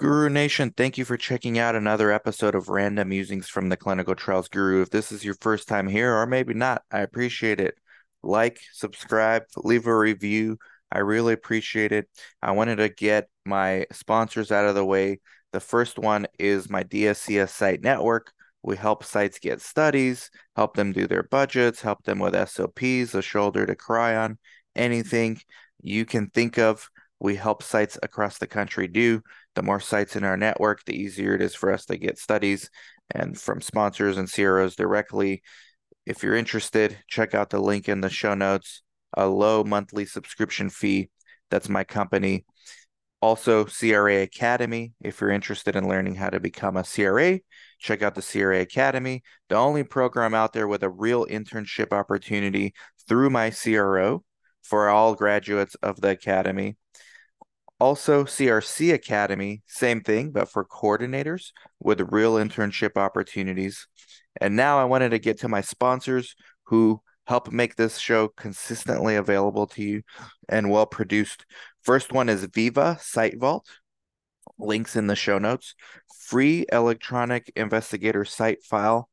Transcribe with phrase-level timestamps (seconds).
[0.00, 4.14] Guru Nation, thank you for checking out another episode of Random Musings from the Clinical
[4.14, 4.80] Trials Guru.
[4.80, 7.74] If this is your first time here, or maybe not, I appreciate it.
[8.22, 10.56] Like, subscribe, leave a review.
[10.90, 12.08] I really appreciate it.
[12.40, 15.20] I wanted to get my sponsors out of the way.
[15.52, 18.32] The first one is my DSCS site network.
[18.62, 23.20] We help sites get studies, help them do their budgets, help them with SOPs, a
[23.20, 24.38] shoulder to cry on,
[24.74, 25.42] anything
[25.82, 26.88] you can think of.
[27.20, 29.22] We help sites across the country do
[29.54, 32.70] the more sites in our network, the easier it is for us to get studies
[33.10, 35.42] and from sponsors and CROs directly.
[36.06, 38.82] If you're interested, check out the link in the show notes.
[39.16, 41.10] A low monthly subscription fee.
[41.50, 42.44] That's my company.
[43.20, 44.92] Also, CRA Academy.
[45.00, 47.40] If you're interested in learning how to become a CRA,
[47.78, 52.72] check out the CRA Academy, the only program out there with a real internship opportunity
[53.08, 54.22] through my CRO
[54.62, 56.76] for all graduates of the Academy.
[57.80, 63.88] Also, CRC Academy, same thing, but for coordinators with real internship opportunities.
[64.38, 69.16] And now I wanted to get to my sponsors who help make this show consistently
[69.16, 70.02] available to you
[70.48, 71.46] and well produced.
[71.82, 73.66] First one is Veeva Site Vault.
[74.58, 75.74] Links in the show notes.
[76.26, 79.08] Free electronic investigator site file,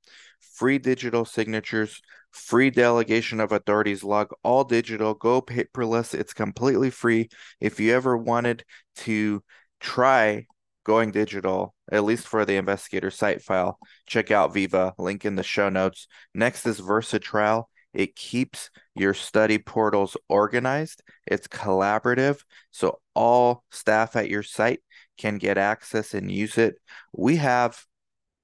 [0.55, 2.01] free digital signatures,
[2.37, 7.29] free delegation of authorities log all digital go paperless it's completely free.
[7.59, 8.63] If you ever wanted
[8.97, 9.43] to
[9.79, 10.45] try
[10.83, 15.43] going digital at least for the investigator site file check out Veeva, link in the
[15.43, 16.07] show notes.
[16.33, 21.01] Next is versatrial it keeps your study portals organized.
[21.25, 24.81] It's collaborative so all staff at your site
[25.17, 26.75] can get access and use it.
[27.11, 27.83] We have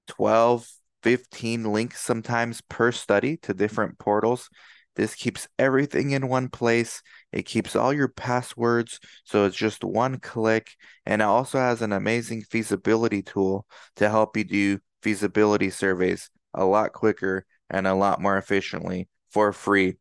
[0.07, 0.67] 12
[1.03, 4.49] 15 links sometimes per study to different portals.
[4.95, 7.01] This keeps everything in one place.
[7.31, 10.75] It keeps all your passwords, so it's just one click.
[11.05, 13.65] And it also has an amazing feasibility tool
[13.97, 19.51] to help you do feasibility surveys a lot quicker and a lot more efficiently for
[19.51, 19.97] free.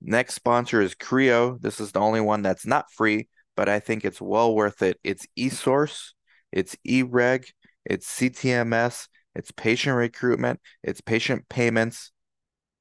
[0.00, 1.58] Next sponsor is CRIO.
[1.60, 4.98] This is the only one that's not free, but I think it's well worth it.
[5.04, 6.12] It's eSource,
[6.50, 7.44] it's eReg,
[7.84, 12.12] it's CTMS, it's patient recruitment, it's patient payments.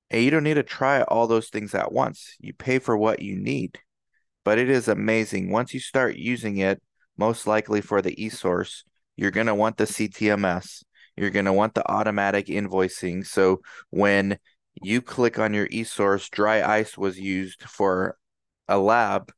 [0.09, 2.35] And you don't need to try all those things at once.
[2.39, 3.79] You pay for what you need.
[4.43, 5.51] But it is amazing.
[5.51, 6.81] Once you start using it,
[7.17, 8.83] most likely for the e-source,
[9.15, 10.83] you're going to want the CTMS.
[11.15, 13.25] You're going to want the automatic invoicing.
[13.25, 14.37] So when
[14.81, 18.17] you click on your e-source, dry ice was used for
[18.67, 19.31] a lab,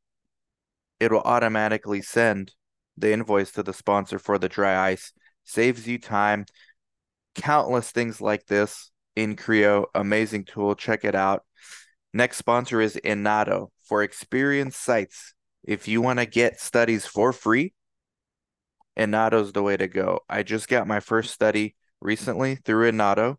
[0.99, 2.53] it will automatically send
[2.97, 5.11] the invoice to the sponsor for the dry ice.
[5.43, 6.45] Saves you time,
[7.35, 9.87] countless things like this in CRIO.
[9.93, 10.75] Amazing tool.
[10.75, 11.43] Check it out.
[12.13, 15.33] Next sponsor is Inato for experienced sites.
[15.63, 17.73] If you want to get studies for free,
[18.97, 20.19] Inato's the way to go.
[20.29, 23.37] I just got my first study recently through Inato.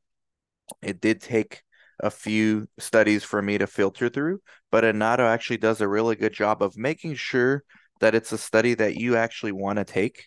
[0.83, 1.63] It did take
[2.01, 4.41] a few studies for me to filter through,
[4.73, 7.63] but Inato actually does a really good job of making sure
[8.01, 10.25] that it's a study that you actually want to take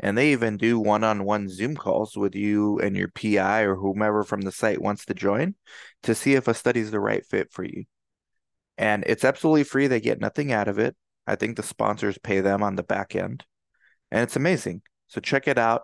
[0.00, 4.42] and they even do one-on-one Zoom calls with you and your PI or whomever from
[4.42, 5.54] the site wants to join
[6.02, 7.84] to see if a study is the right fit for you.
[8.76, 9.86] And it's absolutely free.
[9.86, 10.96] They get nothing out of it.
[11.26, 13.44] I think the sponsors pay them on the back end.
[14.10, 14.82] And it's amazing.
[15.06, 15.82] So check it out.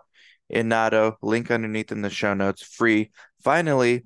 [0.49, 3.11] in Inato, link underneath in the show notes, free.
[3.41, 4.05] Finally,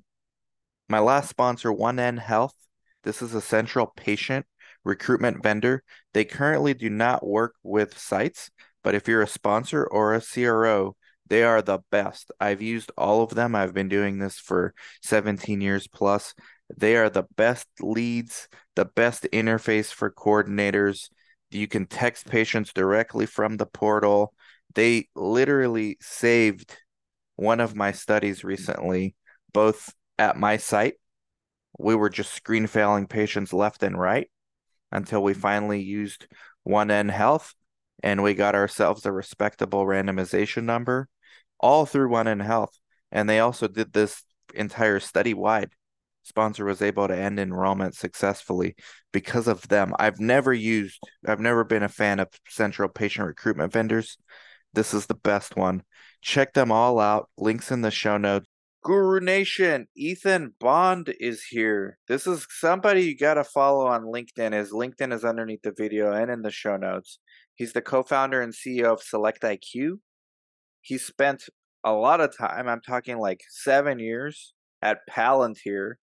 [0.88, 2.54] my last sponsor, 1N Health.
[3.02, 4.46] This is a central patient
[4.84, 5.82] recruitment vendor.
[6.14, 8.50] They currently do not work with sites,
[8.86, 10.94] but if you're a sponsor or a CRO,
[11.26, 12.30] they are the best.
[12.38, 13.56] I've used all of them.
[13.56, 16.34] I've been doing this for 17 years plus.
[16.76, 21.08] They are the best leads, the best interface for coordinators.
[21.50, 24.32] You can text patients directly from the portal.
[24.76, 26.76] They literally saved
[27.34, 29.16] one of my studies recently,
[29.52, 30.94] both at my site.
[31.76, 34.30] We were just screen failing patients left and right
[34.92, 36.28] until we finally used
[36.64, 37.52] 1N Health
[38.02, 41.08] and we got ourselves a respectable randomization number
[41.58, 42.72] all through 1nHealth.
[43.12, 44.22] And they also did this
[44.54, 45.70] entire study wide.
[46.24, 48.74] Sponsor was able to end enrollment successfully
[49.12, 49.94] because of them.
[49.98, 54.18] I've never used, I've never been a fan of central patient recruitment vendors.
[54.74, 55.82] This is the best one.
[56.20, 57.30] Check them all out.
[57.38, 58.46] Links in the show notes.
[58.82, 61.98] Guru Nation, Ethan Bond is here.
[62.06, 64.52] This is somebody you got to follow on LinkedIn.
[64.52, 67.18] His LinkedIn is underneath the video and in the show notes.
[67.56, 69.98] He's the co-founder and CEO of Select IQ.
[70.82, 71.44] He spent
[71.82, 75.94] a lot of time, I'm talking like seven years, at Palantir,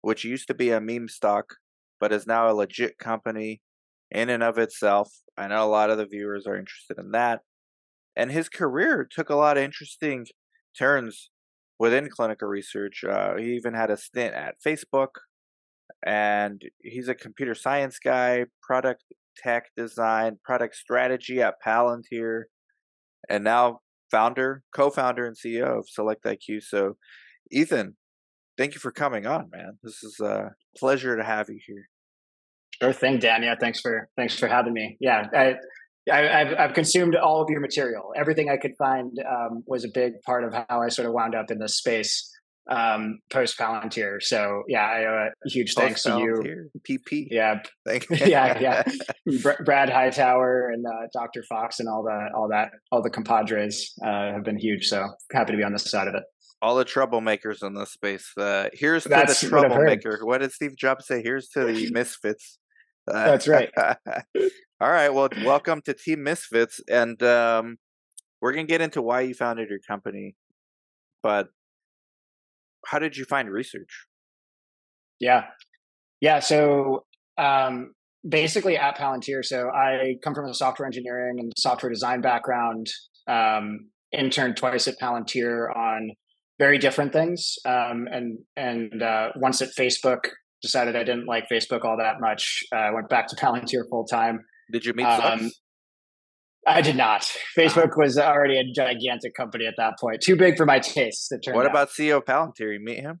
[0.00, 1.54] which used to be a meme stock,
[2.00, 3.60] but is now a legit company
[4.10, 5.12] in and of itself.
[5.36, 7.40] I know a lot of the viewers are interested in that.
[8.16, 10.26] and his career took a lot of interesting
[10.78, 11.30] turns
[11.78, 13.04] within clinical research.
[13.04, 15.14] Uh, he even had a stint at Facebook,
[16.04, 19.04] and he's a computer science guy, product
[19.36, 22.44] tech design, product strategy at Palantir,
[23.28, 23.80] and now
[24.10, 26.62] founder, co-founder, and CEO of Select IQ.
[26.62, 26.96] So,
[27.50, 27.96] Ethan,
[28.56, 29.78] thank you for coming on, man.
[29.82, 31.88] This is a pleasure to have you here.
[32.80, 33.42] Sure thing, Dan.
[33.42, 34.96] Yeah, thanks for thanks for having me.
[35.00, 35.54] Yeah, I,
[36.10, 38.12] I, have I've consumed all of your material.
[38.16, 41.34] Everything I could find um, was a big part of how I sort of wound
[41.34, 42.31] up in this space
[42.70, 44.22] um, post Palantir.
[44.22, 46.70] So yeah, I owe a huge thanks to you.
[46.88, 47.28] PP.
[47.30, 48.16] Yeah, Thank you.
[48.26, 49.52] yeah, yeah.
[49.64, 51.42] Brad Hightower and uh, Dr.
[51.42, 54.86] Fox and all the all that all the compadres uh, have been huge.
[54.86, 56.22] So happy to be on this side of it.
[56.60, 58.30] All the troublemakers in this space.
[58.38, 60.18] Uh, here's to That's the troublemaker.
[60.20, 61.20] What, what, did Steve Jobs say?
[61.20, 62.58] Here's to the misfits.
[63.08, 63.68] That's right.
[63.76, 65.12] all right.
[65.12, 67.78] Well, welcome to Team Misfits, and um,
[68.40, 70.36] we're gonna get into why you founded your company.
[71.20, 71.48] But
[72.86, 74.06] how did you find research?
[75.20, 75.44] Yeah,
[76.20, 76.40] yeah.
[76.40, 77.04] So
[77.38, 77.92] um,
[78.28, 82.88] basically, at Palantir, so I come from a software engineering and software design background.
[83.28, 86.10] Um, interned twice at Palantir on
[86.58, 90.20] very different things, um, and and uh, once at Facebook,
[90.60, 92.62] decided I didn't like Facebook all that much.
[92.72, 94.40] I uh, went back to Palantir full time.
[94.70, 95.50] Did you meet um,
[96.66, 97.28] I did not.
[97.58, 101.34] Facebook was already a gigantic company at that point, too big for my taste.
[101.52, 102.72] what about CEO Palantir?
[102.72, 103.20] You meet him?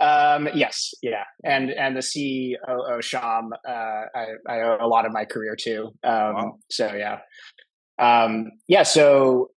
[0.00, 3.72] Um, yes, yeah, and and the COO Shyam, uh,
[4.14, 5.86] I, I owe a lot of my career to.
[6.04, 6.58] Um, wow.
[6.70, 7.18] So yeah,
[7.98, 8.84] um, yeah.
[8.84, 9.50] So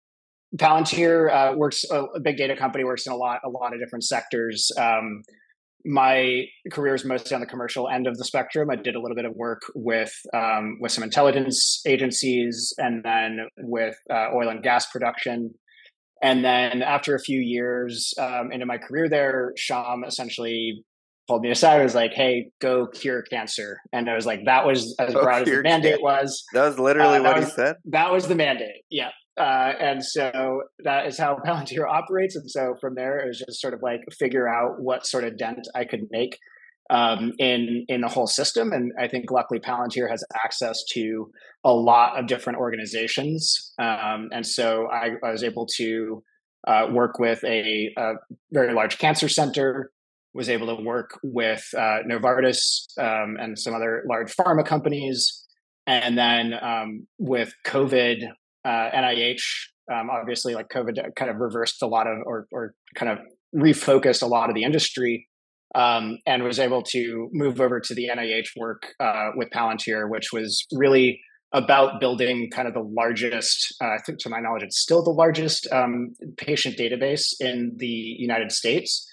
[0.56, 4.04] Palantir uh, works a big data company works in a lot a lot of different
[4.04, 4.70] sectors.
[4.78, 5.22] Um,
[5.84, 8.70] my career is mostly on the commercial end of the spectrum.
[8.70, 13.46] I did a little bit of work with um, with some intelligence agencies, and then
[13.58, 15.54] with uh, oil and gas production.
[16.22, 20.84] And then after a few years um, into my career there, Shyam essentially
[21.26, 21.76] pulled me aside.
[21.76, 25.42] and was like, "Hey, go cure cancer." And I was like, "That was as broad
[25.42, 27.76] as the mandate was." That was literally uh, what was, he said.
[27.86, 28.82] That was the mandate.
[28.90, 29.10] Yeah.
[29.38, 32.36] Uh, and so that is how Palantir operates.
[32.36, 35.36] And so from there, it was just sort of like figure out what sort of
[35.36, 36.38] dent I could make
[36.90, 38.72] um, in in the whole system.
[38.72, 41.30] And I think luckily Palantir has access to
[41.64, 43.72] a lot of different organizations.
[43.78, 46.22] Um, and so I, I, was able to
[46.66, 48.14] uh, work with a, a,
[48.50, 49.92] very large cancer center.
[50.32, 55.44] Was able to work with uh, Novartis um, and some other large pharma companies,
[55.88, 58.28] and then um, with COVID,
[58.64, 59.42] uh, NIH,
[59.92, 63.18] um, obviously, like COVID kind of reversed a lot of, or, or kind of
[63.54, 65.28] refocused a lot of the industry,
[65.74, 70.32] um, and was able to move over to the NIH work uh, with Palantir, which
[70.32, 71.20] was really
[71.52, 75.10] about building kind of the largest, uh, I think to my knowledge, it's still the
[75.10, 79.06] largest um, patient database in the United States.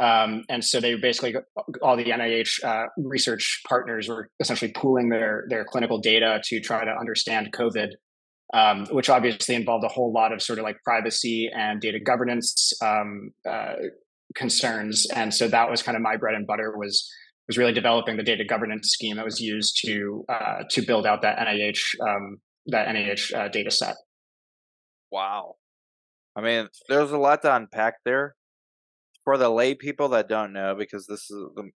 [0.00, 1.36] Um, and so they basically
[1.82, 6.84] all the NIH uh, research partners were essentially pooling their their clinical data to try
[6.84, 7.90] to understand COVID
[8.54, 12.72] um, which obviously involved a whole lot of sort of like privacy and data governance
[12.82, 13.74] um, uh,
[14.36, 15.06] concerns.
[15.14, 17.10] And so that was kind of my bread and butter was
[17.46, 21.20] was really developing the data governance scheme that was used to uh, to build out
[21.22, 23.96] that NIH um, that NIH uh, data set.
[25.10, 25.56] Wow,
[26.34, 28.34] I mean, there's a lot to unpack there
[29.24, 31.70] for the lay people that don't know, because this is the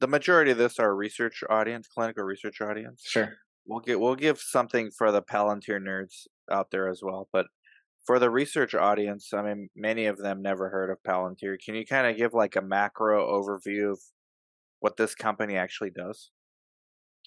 [0.00, 3.02] the majority of this are research audience, clinical research audience.
[3.04, 7.28] Sure we'll get we'll give something for the Palantir nerds out there as well.
[7.32, 7.46] But
[8.06, 11.56] for the research audience, I mean, many of them never heard of Palantir.
[11.64, 14.00] Can you kind of give like a macro overview of
[14.80, 16.30] what this company actually does?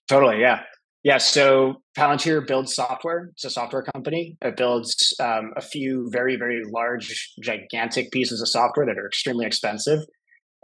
[0.08, 0.64] Totally, yeah.
[1.04, 3.30] Yeah, so Palantir builds software.
[3.34, 4.38] It's a software company.
[4.42, 9.46] It builds um, a few very, very large, gigantic pieces of software that are extremely
[9.46, 10.00] expensive.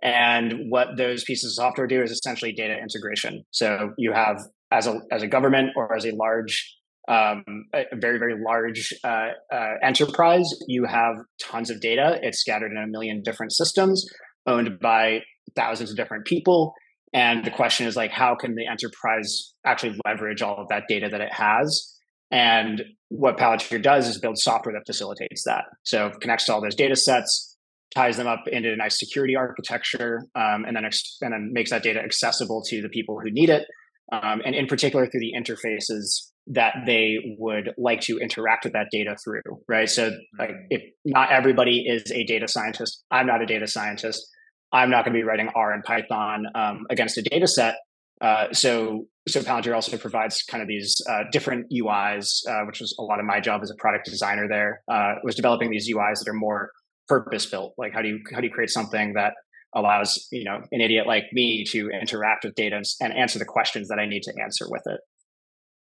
[0.01, 3.43] And what those pieces of software do is essentially data integration.
[3.51, 4.37] So you have
[4.71, 9.29] as a as a government or as a large um, a very very large uh,
[9.53, 12.19] uh, enterprise, you have tons of data.
[12.21, 14.05] It's scattered in a million different systems,
[14.47, 15.19] owned by
[15.55, 16.73] thousands of different people.
[17.13, 21.09] And the question is like, how can the enterprise actually leverage all of that data
[21.09, 21.97] that it has?
[22.31, 25.65] And what Palantir does is build software that facilitates that.
[25.83, 27.57] So connects to all those data sets,
[27.93, 31.71] ties them up into a nice security architecture, um, and then ex- and then makes
[31.71, 33.65] that data accessible to the people who need it
[34.11, 38.87] um, and in particular through the interfaces that they would like to interact with that
[38.91, 39.89] data through, right?
[39.89, 40.65] So, like, mm-hmm.
[40.69, 44.27] if not everybody is a data scientist, I'm not a data scientist.
[44.73, 47.75] I'm not going to be writing R and Python um, against a data set.
[48.21, 52.95] Uh, so so Palantir also provides kind of these uh, different UIs, uh, which was
[52.99, 54.47] a lot of my job as a product designer.
[54.47, 56.71] There uh, was developing these UIs that are more
[57.07, 57.73] purpose built.
[57.77, 59.33] Like how do you how do you create something that
[59.73, 63.87] allows you know an idiot like me to interact with data and answer the questions
[63.87, 64.99] that I need to answer with it.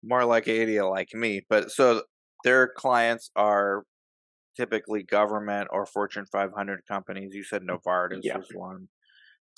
[0.04, 2.04] More like an idiot like me, but so
[2.44, 3.84] their clients are
[4.56, 7.34] typically government or Fortune 500 companies.
[7.34, 8.38] You said Novartis yeah.
[8.38, 8.88] was one.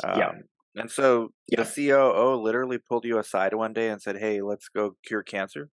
[0.03, 0.31] Um, yeah.
[0.75, 1.63] And so yeah.
[1.63, 5.69] the COO literally pulled you aside one day and said, "Hey, let's go cure cancer."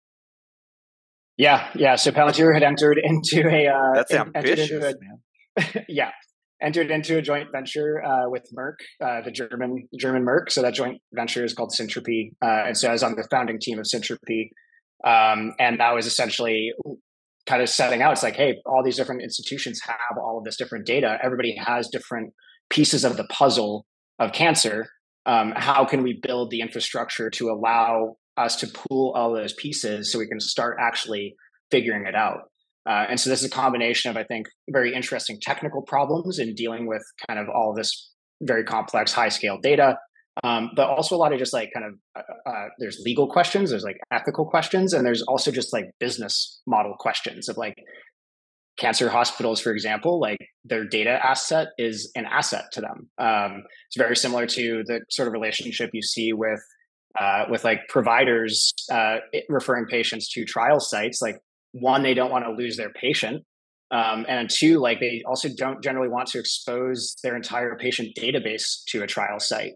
[1.37, 1.95] Yeah, yeah.
[1.95, 5.85] So Palantir had entered into a uh, that's ambitious, a, man.
[5.87, 6.11] yeah,
[6.61, 10.51] entered into a joint venture uh, with Merck, uh, the German German Merck.
[10.51, 13.59] So that joint venture is called Syntropy, uh, and so I was on the founding
[13.59, 14.49] team of Syntropy,
[15.05, 16.71] um, and that was essentially
[17.45, 18.13] kind of setting out.
[18.13, 21.17] It's like, hey, all these different institutions have all of this different data.
[21.23, 22.33] Everybody has different
[22.69, 23.85] pieces of the puzzle
[24.19, 24.87] of cancer.
[25.25, 30.11] Um, how can we build the infrastructure to allow us to pool all those pieces
[30.11, 31.35] so we can start actually
[31.71, 32.41] figuring it out?
[32.89, 36.55] Uh, and so this is a combination of, I think, very interesting technical problems in
[36.55, 39.97] dealing with kind of all this very complex, high scale data,
[40.43, 43.69] um, but also a lot of just like kind of uh, uh, there's legal questions,
[43.69, 47.75] there's like ethical questions, and there's also just like business model questions of like
[48.79, 53.09] cancer hospitals, for example, like their data asset is an asset to them.
[53.19, 56.61] Um, it's very similar to the sort of relationship you see with
[57.19, 59.17] uh, with like providers uh,
[59.49, 61.21] referring patients to trial sites.
[61.21, 61.37] Like
[61.71, 63.43] one, they don't want to lose their patient,
[63.91, 68.83] um, and two, like they also don't generally want to expose their entire patient database
[68.89, 69.73] to a trial site.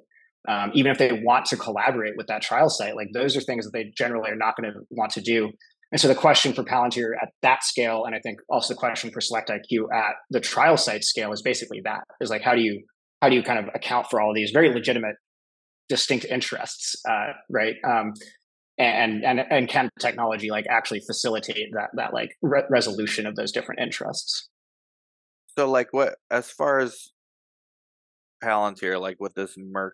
[0.48, 3.66] Um, even if they want to collaborate with that trial site, like those are things
[3.66, 5.50] that they generally are not going to want to do.
[5.92, 9.10] And so the question for Palantir at that scale, and I think also the question
[9.12, 12.62] for Select IQ at the trial site scale is basically that is like how do
[12.62, 12.84] you
[13.22, 15.16] how do you kind of account for all of these very legitimate,
[15.88, 17.76] distinct interests, uh, right?
[17.88, 18.14] Um,
[18.78, 23.52] and and and can technology like actually facilitate that that like re- resolution of those
[23.52, 24.50] different interests?
[25.58, 27.12] So like what as far as
[28.44, 29.92] Palantir, like with this Merck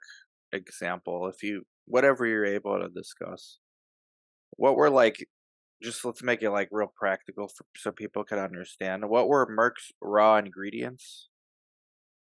[0.51, 3.59] example, if you whatever you're able to discuss,
[4.51, 5.17] what were like
[5.81, 9.07] just let's make it like real practical for, so people can understand.
[9.07, 11.29] What were Merck's raw ingredients?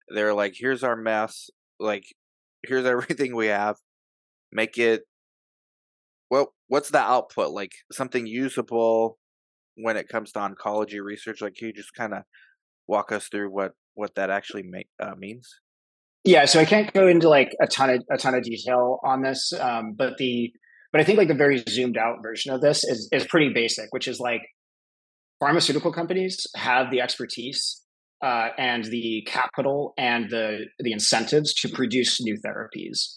[0.10, 1.50] They're like, here's our mess.
[1.79, 2.03] Like,
[2.67, 3.77] here's everything we have.
[4.51, 5.03] Make it.
[6.69, 7.51] What's the output?
[7.51, 9.17] Like something usable
[9.75, 11.41] when it comes to oncology research.
[11.41, 12.23] Like, can you just kind of
[12.88, 15.47] walk us through what what that actually make uh, means?
[16.23, 19.21] Yeah, so I can't go into like a ton of a ton of detail on
[19.21, 20.51] this, um, but the
[20.91, 23.88] but I think like the very zoomed out version of this is is pretty basic,
[23.91, 24.41] which is like
[25.39, 27.81] pharmaceutical companies have the expertise
[28.21, 33.15] uh, and the capital and the the incentives to produce new therapies.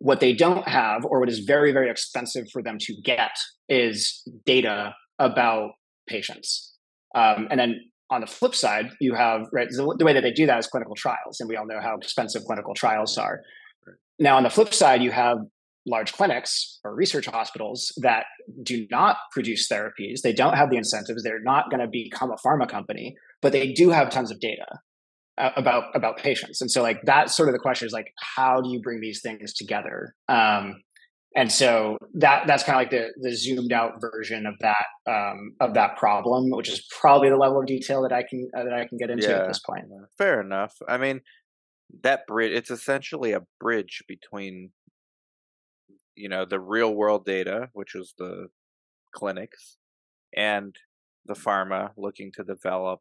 [0.00, 3.32] What they don't have, or what is very very expensive for them to get,
[3.68, 5.70] is data about
[6.08, 6.74] patients.
[7.14, 7.80] Um, and then
[8.10, 10.66] on the flip side, you have right the, the way that they do that is
[10.66, 13.40] clinical trials, and we all know how expensive clinical trials are.
[14.18, 15.38] Now, on the flip side, you have
[15.86, 18.24] large clinics or research hospitals that
[18.62, 20.20] do not produce therapies.
[20.22, 21.22] They don't have the incentives.
[21.22, 24.66] They're not going to become a pharma company, but they do have tons of data
[25.56, 26.60] about about patients.
[26.60, 29.20] And so, like that's sort of the question is like, how do you bring these
[29.22, 30.14] things together?
[30.28, 30.82] Um,
[31.36, 35.54] and so that that's kind of like the the zoomed out version of that um,
[35.60, 38.72] of that problem, which is probably the level of detail that I can uh, that
[38.72, 39.84] I can get into yeah, at this point.
[40.18, 40.74] Fair enough.
[40.88, 41.20] I mean,
[42.02, 44.70] that bridge it's essentially a bridge between
[46.16, 48.48] you know the real world data which was the
[49.14, 49.76] clinics
[50.36, 50.76] and
[51.26, 53.00] the pharma looking to develop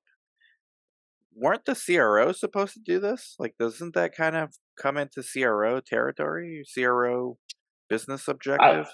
[1.35, 5.79] weren't the CROs supposed to do this like doesn't that kind of come into CRO
[5.79, 7.37] territory CRO
[7.89, 8.91] business objective I,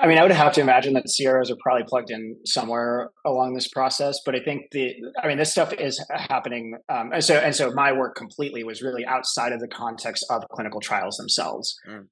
[0.00, 3.54] I mean, I would have to imagine that CROs are probably plugged in somewhere along
[3.54, 6.74] this process, but I think the, I mean, this stuff is happening.
[6.88, 10.42] Um, and so, and so my work completely was really outside of the context of
[10.52, 11.76] clinical trials themselves.
[11.88, 12.06] Mm.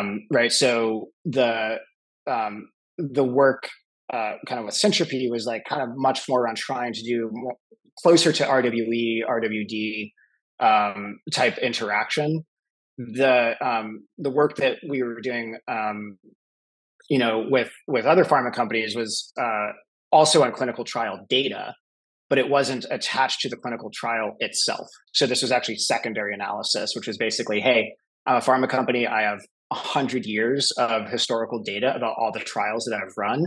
[0.00, 0.50] Um, right.
[0.50, 1.76] So the,
[2.28, 3.68] um, the work,
[4.12, 7.30] uh, kind of with Syntropy was like kind of much more around trying to do
[7.32, 7.54] more,
[7.98, 10.12] closer to RWE, RWD,
[10.60, 12.44] um, type interaction
[12.98, 16.18] the um, the work that we were doing, um,
[17.08, 19.72] you know, with with other pharma companies was uh,
[20.10, 21.74] also on clinical trial data,
[22.28, 24.86] but it wasn't attached to the clinical trial itself.
[25.12, 27.94] So this was actually secondary analysis, which was basically, hey,
[28.26, 29.06] I'm a pharma company.
[29.06, 29.40] I have
[29.72, 33.42] hundred years of historical data about all the trials that I've run.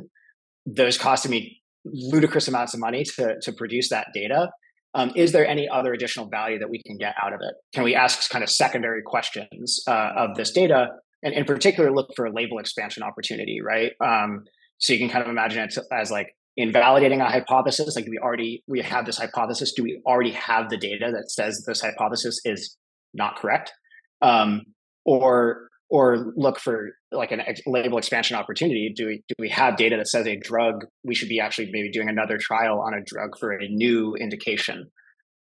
[0.66, 4.50] Those costed me ludicrous amounts of money to to produce that data
[4.96, 7.54] um, is there any other additional value that we can get out of it?
[7.74, 10.88] Can we ask kind of secondary questions uh, of this data
[11.22, 13.92] and in particular look for a label expansion opportunity, right?
[14.00, 14.46] Um,
[14.78, 17.96] so you can kind of imagine it as like invalidating a hypothesis.
[17.96, 19.74] Like we already we have this hypothesis.
[19.74, 22.78] Do we already have the data that says this hypothesis is
[23.14, 23.74] not correct?
[24.22, 24.62] Um,
[25.04, 28.92] or or look for like an ex- label expansion opportunity.
[28.94, 31.90] Do we do we have data that says a drug we should be actually maybe
[31.90, 34.92] doing another trial on a drug for a new indication?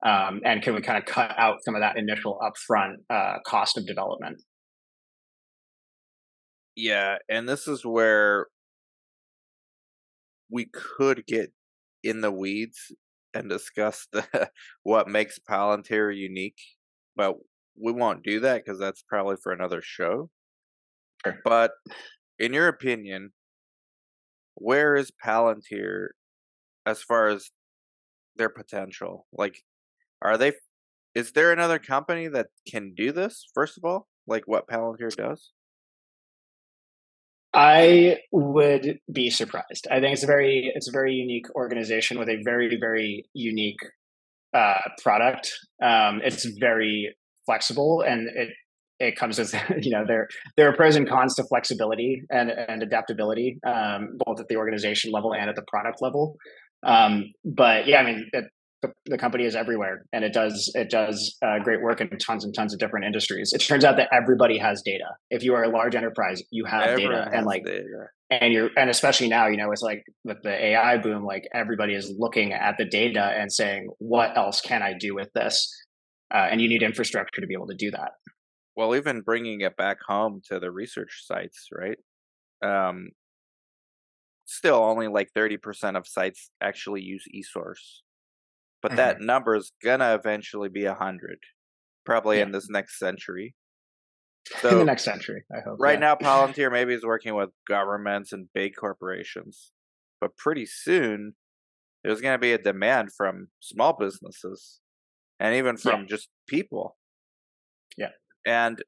[0.06, 3.78] Um, and can we kind of cut out some of that initial upfront uh, cost
[3.78, 4.42] of development?
[6.76, 8.48] Yeah, and this is where
[10.50, 11.54] we could get
[12.04, 12.92] in the weeds
[13.34, 14.50] and discuss the,
[14.84, 16.60] what makes Palantir unique,
[17.16, 17.36] but
[17.82, 20.30] we won't do that because that's probably for another show.
[21.26, 21.38] Sure.
[21.44, 21.72] But
[22.40, 23.32] in your opinion,
[24.56, 26.10] where is Palantir
[26.86, 27.52] as far as
[28.36, 29.28] their potential?
[29.32, 29.64] Like,
[30.22, 30.54] are they?
[31.14, 33.46] Is there another company that can do this?
[33.54, 35.52] First of all, like what Palantir does?
[37.54, 39.88] I would be surprised.
[39.92, 43.80] I think it's a very it's a very unique organization with a very very unique
[44.54, 45.52] uh, product.
[45.84, 47.14] Um, it's very
[47.46, 48.50] flexible and it
[49.02, 50.28] it comes with you know there
[50.58, 55.12] there are pros and cons to flexibility and and adaptability um, both at the organization
[55.12, 56.38] level and at the product level.
[56.84, 58.46] Um, but yeah, I mean it,
[58.82, 62.44] the, the, company is everywhere and it does it does uh, great work in tons
[62.44, 63.54] and tons of different industries.
[63.54, 65.06] It turns out that everybody has data.
[65.30, 68.08] If you are a large enterprise, you have Everyone data and like data.
[68.32, 71.94] and you're and especially now, you know, it's like with the AI boom, like everybody
[71.94, 75.72] is looking at the data and saying, what else can I do with this?
[76.34, 78.12] Uh, and you need infrastructure to be able to do that.
[78.76, 81.98] Well, even bringing it back home to the research sites, right?
[82.64, 83.10] Um,
[84.46, 88.02] still, only like thirty percent of sites actually use eSource,
[88.82, 88.98] but mm-hmm.
[88.98, 91.40] that number is gonna eventually be a hundred,
[92.06, 92.44] probably yeah.
[92.44, 93.56] in this next century.
[94.62, 95.78] So, in the next century, I hope.
[95.80, 96.00] Right yeah.
[96.00, 99.72] now, Palantir maybe is working with governments and big corporations,
[100.20, 101.34] but pretty soon
[102.04, 104.80] there's going to be a demand from small businesses
[105.40, 106.08] and even from yeah.
[106.08, 106.98] just people.
[107.98, 108.10] Yeah.
[108.46, 108.84] And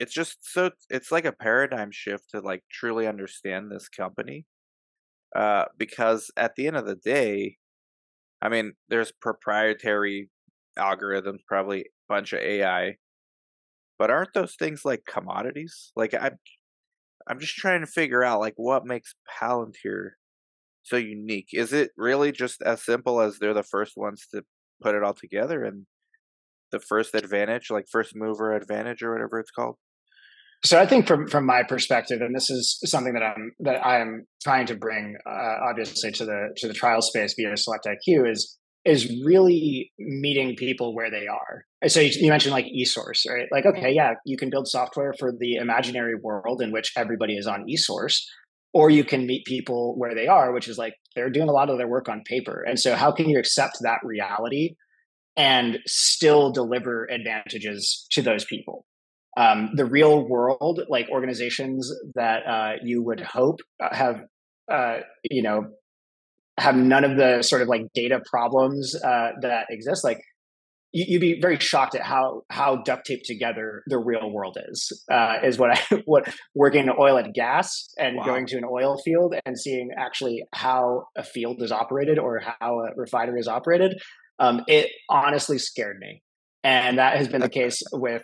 [0.00, 4.46] it's just so it's like a paradigm shift to like truly understand this company.
[5.36, 7.58] Uh because at the end of the day,
[8.42, 10.30] I mean, there's proprietary
[10.78, 12.96] algorithms, probably a bunch of AI.
[13.98, 15.92] But aren't those things like commodities?
[15.96, 16.38] Like I'm
[17.28, 20.12] I'm just trying to figure out like what makes Palantir
[20.82, 21.50] so unique.
[21.52, 24.44] Is it really just as simple as they're the first ones to
[24.82, 25.86] put it all together and
[26.70, 29.76] the first advantage, like first mover advantage or whatever it's called?
[30.64, 34.00] So I think from from my perspective, and this is something that I'm that I
[34.00, 38.30] am trying to bring, uh, obviously to the to the trial space via Select IQ
[38.30, 41.64] is is really meeting people where they are.
[41.88, 43.46] So you, you mentioned like eSource, right?
[43.52, 47.46] Like, okay, yeah, you can build software for the imaginary world in which everybody is
[47.46, 48.22] on eSource,
[48.72, 51.70] or you can meet people where they are, which is like they're doing a lot
[51.70, 52.64] of their work on paper.
[52.66, 54.74] And so, how can you accept that reality
[55.38, 58.84] and still deliver advantages to those people?
[59.38, 64.22] Um, the real world, like organizations that uh, you would hope have,
[64.70, 64.98] uh,
[65.30, 65.68] you know,
[66.58, 70.02] have none of the sort of like data problems uh, that exist.
[70.02, 70.20] Like
[70.92, 75.04] you'd be very shocked at how how duct taped together the real world is.
[75.10, 78.24] Uh, is what I what working in oil and gas and wow.
[78.24, 82.80] going to an oil field and seeing actually how a field is operated or how
[82.80, 84.00] a refinery is operated.
[84.38, 86.22] Um, it honestly scared me,
[86.62, 88.22] and that has been the case with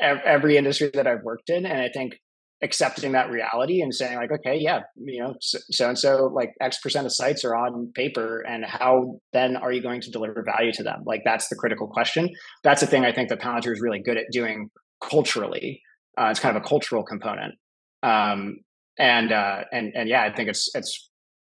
[0.00, 1.64] every industry that I've worked in.
[1.66, 2.18] And I think
[2.62, 6.78] accepting that reality and saying like okay yeah you know so and so like x
[6.80, 10.72] percent of sites are on paper and how then are you going to deliver value
[10.72, 11.02] to them?
[11.04, 12.30] Like that's the critical question.
[12.64, 14.70] That's the thing i think that palantir is really good at doing
[15.02, 15.82] culturally.
[16.18, 17.54] Uh, it's kind of a cultural component.
[18.02, 18.60] Um,
[18.98, 21.10] and uh, and and yeah i think it's it's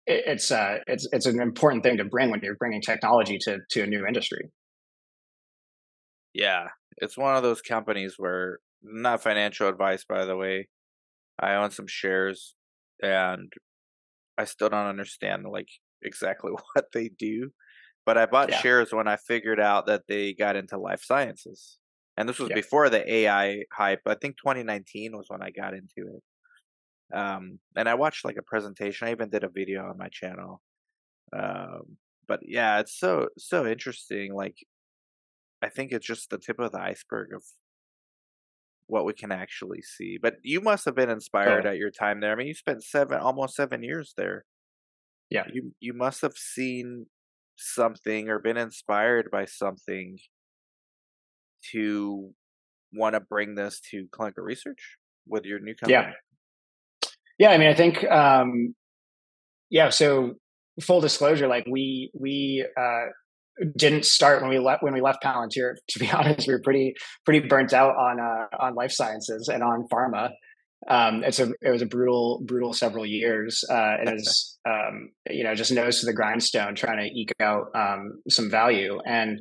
[0.09, 3.83] it's uh it's it's an important thing to bring when you're bringing technology to to
[3.83, 4.51] a new industry
[6.35, 10.69] yeah it's one of those companies where not financial advice by the way
[11.41, 12.55] I own some shares
[13.03, 13.53] and
[14.37, 15.69] I still don't understand like
[16.03, 17.51] exactly what they do.
[18.05, 18.61] But I bought yeah.
[18.61, 21.77] shares when I figured out that they got into life sciences.
[22.17, 22.55] And this was yeah.
[22.55, 24.01] before the AI hype.
[24.07, 26.23] I think 2019 was when I got into it.
[27.15, 29.09] Um, and I watched like a presentation.
[29.09, 30.63] I even did a video on my channel.
[31.33, 34.35] Um, but yeah, it's so so interesting.
[34.35, 34.57] Like,
[35.63, 37.43] I think it's just the tip of the iceberg of
[38.87, 40.19] what we can actually see.
[40.21, 41.71] But you must have been inspired oh.
[41.71, 42.33] at your time there.
[42.33, 44.45] I mean, you spent seven, almost seven years there.
[45.31, 47.07] Yeah, you you must have seen
[47.57, 50.19] something or been inspired by something
[51.73, 52.31] to
[52.93, 54.97] want to bring this to clinical research.
[55.29, 55.93] with your new company?
[55.93, 56.13] Yeah.
[57.39, 58.75] Yeah, I mean, I think, um,
[59.71, 59.91] yeah.
[59.91, 60.35] So
[60.81, 63.07] full disclosure, like we we uh,
[63.77, 65.75] didn't start when we left when we left Palantir.
[65.91, 69.63] To be honest, we were pretty pretty burnt out on uh, on life sciences and
[69.63, 70.31] on pharma.
[70.89, 73.65] Um, it's a it was a brutal brutal several years.
[73.71, 77.67] Uh, it is um, you know just nose to the grindstone, trying to eke out
[77.75, 79.41] um, some value and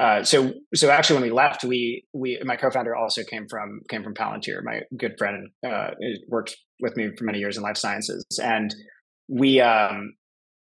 [0.00, 4.02] uh, so so actually when we left we we my co-founder also came from came
[4.02, 5.90] from palantir my good friend uh,
[6.26, 8.24] worked with me for many years in life sciences.
[8.42, 8.74] And
[9.28, 10.14] we um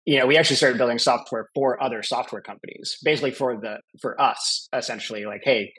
[0.05, 4.21] you know we actually started building software for other software companies basically for the for
[4.21, 5.27] us essentially.
[5.27, 5.73] Like hey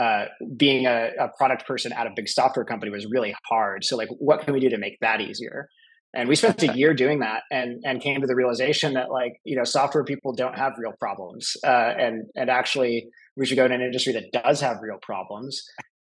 [0.00, 0.24] uh,
[0.56, 3.84] being a, a product person at a big software company was really hard.
[3.84, 5.68] So like what can we do to make that easier
[6.14, 9.40] and we spent a year doing that and and came to the realization that like
[9.44, 13.66] you know software people don't have real problems uh, and and actually we should go
[13.66, 15.64] to an industry that does have real problems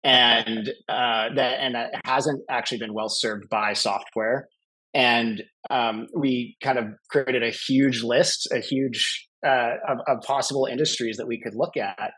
[0.07, 4.49] and uh, that and that hasn't actually been well served by software.
[4.95, 10.67] And um, we kind of created a huge list a huge uh, of, of possible
[10.67, 12.13] industries that we could look at.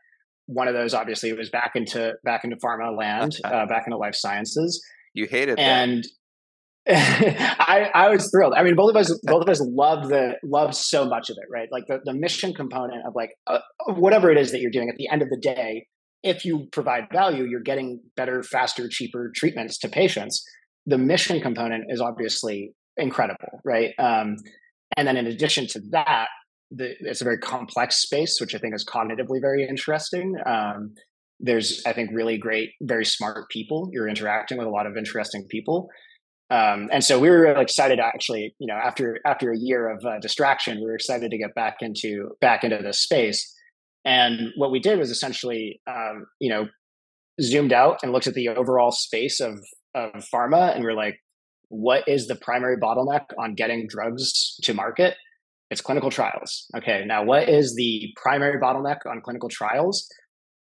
[0.46, 4.14] One of those obviously was back into back into pharma land uh, back into life
[4.14, 4.84] sciences.
[5.14, 6.10] You hated and that
[6.90, 8.54] I, I was thrilled.
[8.56, 11.46] I mean, both of us, both of us loved the loved so much of it,
[11.52, 11.68] right?
[11.70, 14.88] Like the, the mission component of like uh, whatever it is that you're doing.
[14.88, 15.86] At the end of the day,
[16.22, 20.42] if you provide value, you're getting better, faster, cheaper treatments to patients.
[20.86, 23.92] The mission component is obviously incredible, right?
[23.98, 24.36] Um,
[24.96, 26.28] and then in addition to that,
[26.70, 30.34] the, it's a very complex space, which I think is cognitively very interesting.
[30.46, 30.94] Um,
[31.40, 33.88] there's, I think, really great, very smart people.
[33.92, 35.88] You're interacting with a lot of interesting people.
[36.50, 39.90] Um, and so we were really excited to actually, you know, after after a year
[39.90, 43.54] of uh, distraction, we were excited to get back into back into this space.
[44.04, 46.68] And what we did was essentially, um, you know,
[47.42, 49.58] zoomed out and looked at the overall space of
[49.94, 51.18] of pharma, and we're like,
[51.68, 55.16] what is the primary bottleneck on getting drugs to market?
[55.70, 56.66] It's clinical trials.
[56.76, 60.08] Okay, now what is the primary bottleneck on clinical trials?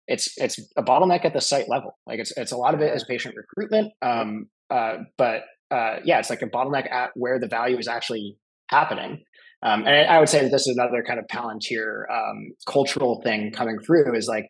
[0.08, 1.98] It's it's a bottleneck at the site level.
[2.08, 6.20] Like it's it's a lot of it is patient recruitment, um, uh, but uh, yeah,
[6.20, 8.38] it's like a bottleneck at where the value is actually
[8.70, 9.24] happening.
[9.64, 13.52] Um, and I would say that this is another kind of Palantir um, cultural thing
[13.52, 14.50] coming through is like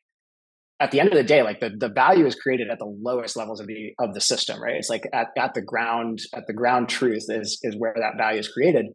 [0.80, 3.38] at the end of the day, like the, the value is created at the lowest
[3.38, 4.76] levels of the of the system, right?
[4.76, 8.40] It's like at, at the ground, at the ground truth is is where that value
[8.40, 8.88] is created.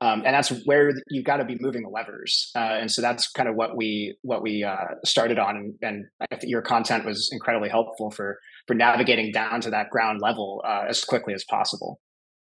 [0.00, 2.50] Um, and that's where you've got to be moving the levers.
[2.54, 6.04] Uh, and so that's kind of what we what we uh, started on, and, and,
[6.20, 10.62] I think your content was incredibly helpful for for navigating down to that ground level
[10.66, 12.00] uh, as quickly as possible.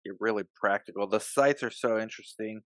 [0.05, 1.07] You're really practical.
[1.07, 2.63] The sites are so interesting.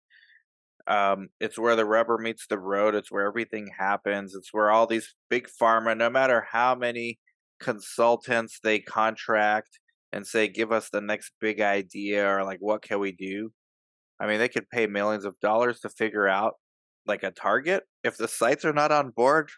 [0.85, 2.95] Um, it's where the rubber meets the road.
[2.95, 4.35] It's where everything happens.
[4.35, 7.19] It's where all these big pharma, no matter how many
[7.59, 9.79] consultants they contract
[10.13, 13.51] and say, "Give us the next big idea," or like, "What can we do?"
[14.19, 16.53] I mean, they could pay millions of dollars to figure out
[17.05, 17.83] like a target.
[18.03, 19.49] If the sites are not on board,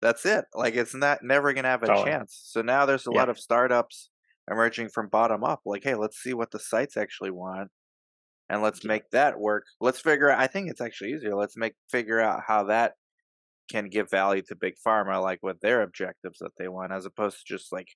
[0.00, 0.44] that's it.
[0.54, 2.40] Like it's not never gonna have a chance.
[2.44, 3.18] So now there's a yeah.
[3.18, 4.10] lot of startups
[4.50, 5.60] emerging from bottom up.
[5.64, 7.70] Like, hey, let's see what the sites actually want,
[8.48, 9.64] and let's make that work.
[9.80, 10.40] Let's figure out.
[10.40, 11.34] I think it's actually easier.
[11.34, 12.92] Let's make figure out how that
[13.70, 17.38] can give value to big pharma, like with their objectives that they want, as opposed
[17.38, 17.88] to just like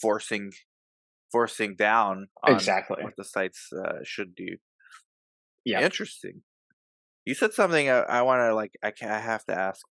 [0.00, 0.52] forcing
[1.32, 4.56] forcing down exactly what the sites uh, should do.
[5.66, 5.82] Yeah.
[5.82, 6.42] Interesting.
[7.24, 8.72] You said something I, I want to like.
[8.82, 9.84] I can, I have to ask.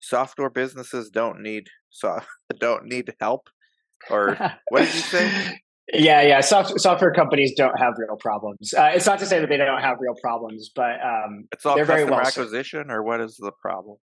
[0.00, 2.20] Software businesses don't need so
[2.58, 3.48] don't need help,
[4.10, 4.36] or
[4.68, 5.58] what did you say?
[5.92, 6.40] Yeah, yeah.
[6.40, 8.74] Soft, software companies don't have real problems.
[8.74, 11.76] Uh, it's not to say that they don't have real problems, but um, it's all
[11.76, 13.96] they're very well acquisition, or what is the problem?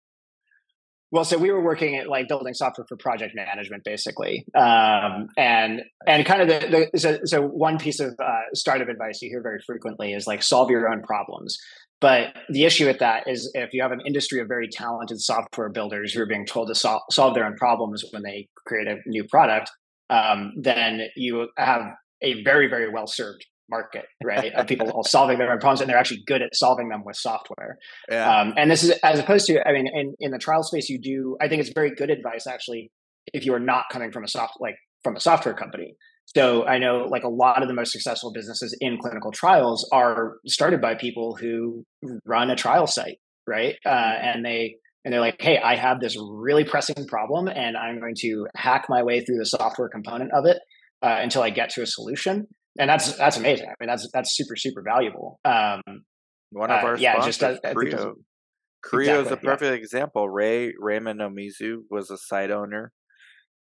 [1.12, 5.83] Well, so we were working at like building software for project management, basically, um, and
[6.07, 9.42] and kind of the, the so, so one piece of uh, startup advice you hear
[9.42, 11.59] very frequently is like solve your own problems.
[12.01, 15.68] But the issue with that is if you have an industry of very talented software
[15.68, 18.96] builders who are being told to sol- solve their own problems when they create a
[19.07, 19.70] new product,
[20.09, 21.83] um, then you have
[22.23, 24.52] a very very well served market, right?
[24.52, 27.78] of people solving their own problems, and they're actually good at solving them with software.
[28.11, 28.40] Yeah.
[28.40, 31.00] Um, and this is as opposed to, I mean, in, in the trial space, you
[31.00, 31.37] do.
[31.40, 32.90] I think it's very good advice actually
[33.33, 35.94] if you are not coming from a soft like from a software company.
[36.26, 40.37] So I know like a lot of the most successful businesses in clinical trials are
[40.46, 41.85] started by people who
[42.24, 43.74] run a trial site, right?
[43.85, 44.26] Uh, mm-hmm.
[44.26, 48.14] and they and they're like, hey, I have this really pressing problem, and I'm going
[48.18, 50.59] to hack my way through the software component of it
[51.02, 52.46] uh, until I get to a solution
[52.78, 53.66] and that's that's amazing.
[53.68, 55.40] I mean, that's that's super super valuable.
[55.44, 55.83] Um,
[56.50, 58.14] One of uh, our uh, yeah, just uh, CRIO.
[58.83, 59.83] CRIO exactly, is a perfect yeah.
[59.83, 60.28] example.
[60.28, 62.92] Ray Raymond Nomizu was a site owner.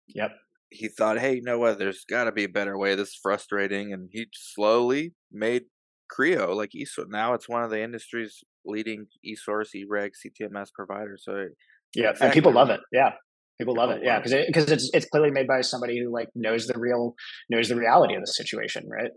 [0.08, 0.32] Yep.
[0.70, 1.80] he thought, hey, you know what?
[1.80, 2.96] There's got to be a better way.
[2.96, 5.64] This is frustrating, and he slowly made
[6.10, 7.08] CRIO like eSource.
[7.10, 11.24] Now it's one of the industry's leading eSource, eReg, CTMS providers.
[11.26, 11.48] So
[11.96, 12.26] yeah, exactly.
[12.26, 12.80] and people love it.
[12.92, 13.12] Yeah,
[13.60, 14.02] people love it.
[14.04, 17.16] Yeah, because because it, it's it's clearly made by somebody who like knows the real
[17.50, 19.12] knows the reality of the situation, right?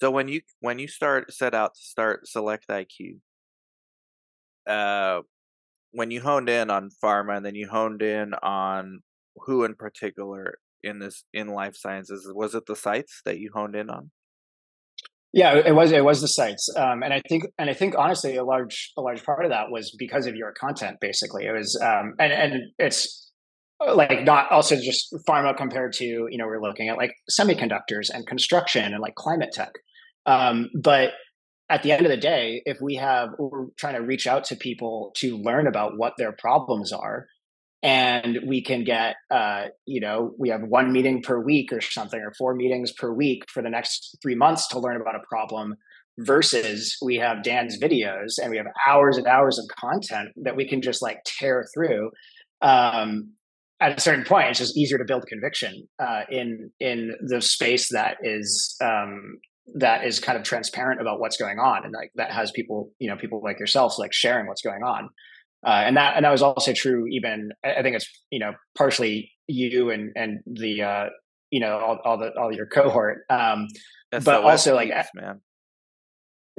[0.00, 3.20] So when you when you start set out to start Select IQ,
[4.66, 5.20] uh,
[5.92, 9.00] when you honed in on pharma and then you honed in on
[9.36, 13.76] who in particular in this in life sciences was it the sites that you honed
[13.76, 14.10] in on
[15.32, 18.36] yeah it was it was the sites um, and i think and i think honestly
[18.36, 21.78] a large a large part of that was because of your content basically it was
[21.82, 23.29] um, and and it's
[23.94, 28.26] like not also just pharma compared to you know we're looking at like semiconductors and
[28.26, 29.72] construction and like climate tech
[30.26, 31.12] um, but
[31.70, 34.56] at the end of the day, if we have, we're trying to reach out to
[34.56, 37.26] people to learn about what their problems are,
[37.82, 42.20] and we can get, uh, you know, we have one meeting per week or something,
[42.20, 45.76] or four meetings per week for the next three months to learn about a problem,
[46.18, 50.68] versus we have Dan's videos and we have hours and hours of content that we
[50.68, 52.10] can just like tear through.
[52.62, 53.30] Um,
[53.80, 57.88] at a certain point, it's just easier to build conviction uh, in in the space
[57.90, 59.38] that is um,
[59.74, 63.08] that is kind of transparent about what's going on and like that has people you
[63.08, 65.08] know people like yourselves like sharing what's going on.
[65.66, 69.30] Uh, and that and that was also true even i think it's you know partially
[69.46, 71.04] you and and the uh
[71.50, 73.66] you know all, all the all your cohort um
[74.10, 75.38] but also like man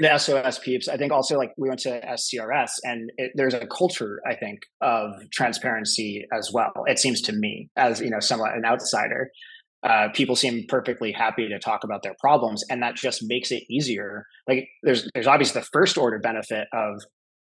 [0.02, 3.66] the sos peeps i think also like we went to scrs and it, there's a
[3.68, 8.56] culture i think of transparency as well it seems to me as you know somewhat
[8.56, 9.30] an outsider
[9.84, 13.64] uh, people seem perfectly happy to talk about their problems, and that just makes it
[13.70, 14.26] easier.
[14.48, 17.02] Like there's there's obviously the first order benefit of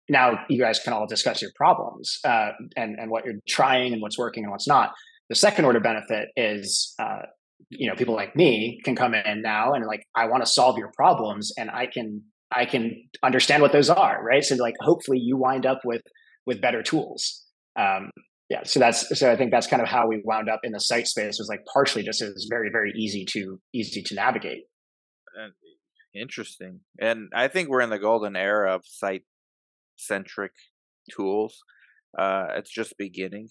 [0.09, 4.01] now you guys can all discuss your problems uh, and and what you're trying and
[4.01, 4.93] what's working and what's not.
[5.29, 7.23] The second order benefit is uh,
[7.71, 10.79] you know people like me can come in now and like I want to solve
[10.79, 12.23] your problems and I can
[12.55, 14.45] I can understand what those are right.
[14.45, 16.03] So like hopefully you wind up with
[16.47, 17.45] with better tools.
[17.79, 18.11] Um,
[18.49, 20.81] yeah so that's so i think that's kind of how we wound up in the
[20.81, 24.65] site space was like partially just is very very easy to easy to navigate
[26.15, 29.23] interesting and i think we're in the golden era of site
[29.97, 30.53] centric
[31.15, 31.63] tools
[32.19, 33.49] uh it's just beginning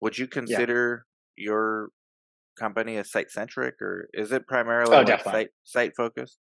[0.00, 1.04] would you consider
[1.36, 1.44] yeah.
[1.44, 1.88] your
[2.58, 6.38] company as site centric or is it primarily oh, like site site focused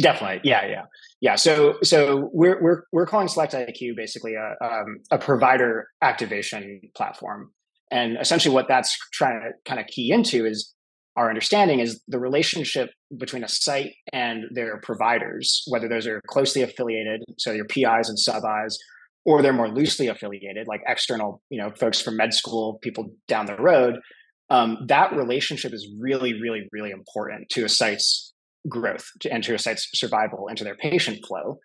[0.00, 0.82] Definitely, yeah, yeah,
[1.20, 1.36] yeah.
[1.36, 7.52] So, so we're we're we're calling Select IQ basically a um, a provider activation platform,
[7.92, 10.74] and essentially what that's trying to kind of key into is
[11.16, 16.62] our understanding is the relationship between a site and their providers, whether those are closely
[16.62, 18.78] affiliated, so your PIs and sub-Is,
[19.24, 23.46] or they're more loosely affiliated, like external, you know, folks from med school, people down
[23.46, 23.96] the road.
[24.50, 28.33] Um, that relationship is really, really, really important to a site's
[28.68, 31.58] growth to enter a site's survival into their patient flow.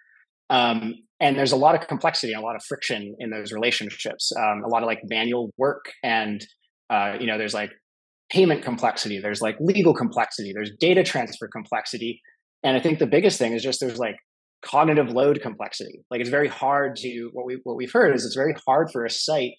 [0.50, 4.32] Um, and there's a lot of complexity and a lot of friction in those relationships.
[4.38, 6.46] Um, a lot of like manual work, and
[6.90, 7.72] uh, you know, there's like
[8.32, 12.22] payment complexity, there's like legal complexity, there's data transfer complexity,
[12.64, 14.16] and I think the biggest thing is just there's like
[14.62, 16.02] cognitive load complexity.
[16.10, 19.06] Like it's very hard to what we what we've heard is it's very hard for
[19.06, 19.54] a site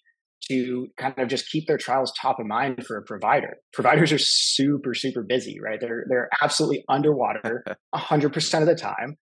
[0.48, 3.56] to kind of just keep their trials top of mind for a provider.
[3.72, 5.80] Providers are super, super busy, right?
[5.80, 9.16] They're they're absolutely underwater hundred percent of the time.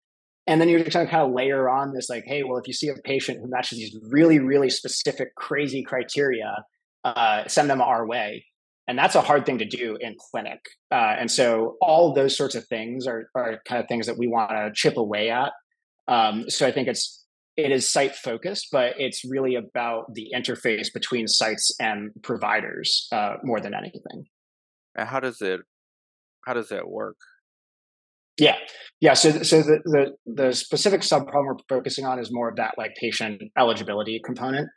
[0.46, 2.72] And then you're just gonna kind of layer on this, like, hey, well, if you
[2.72, 6.64] see a patient who matches these really, really specific, crazy criteria,
[7.04, 8.44] uh, send them our way.
[8.86, 10.60] And that's a hard thing to do in clinic.
[10.90, 14.26] Uh, and so all those sorts of things are, are kind of things that we
[14.26, 15.52] want to chip away at.
[16.08, 17.26] Um, so I think it's
[17.58, 23.34] it is site focused, but it's really about the interface between sites and providers uh,
[23.42, 24.26] more than anything.
[24.94, 25.60] And how does it
[26.46, 27.16] how does that work?
[28.38, 28.56] Yeah,
[29.00, 29.14] yeah.
[29.14, 32.94] So, so the the the specific subproblem we're focusing on is more of that like
[33.00, 34.68] patient eligibility component,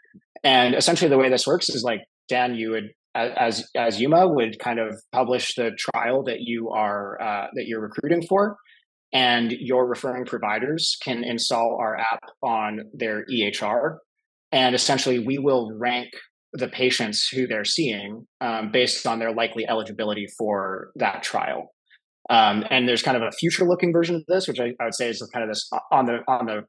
[0.43, 4.57] and essentially the way this works is like Dan, you would as as Yuma would
[4.57, 8.57] kind of publish the trial that you are uh, that you're recruiting for,
[9.13, 13.97] and your referring providers can install our app on their EHR.
[14.51, 16.09] And essentially, we will rank
[16.53, 21.73] the patients who they're seeing um, based on their likely eligibility for that trial.
[22.29, 24.95] Um, and there's kind of a future looking version of this, which I, I, would
[24.95, 26.61] say is kind of this on the on the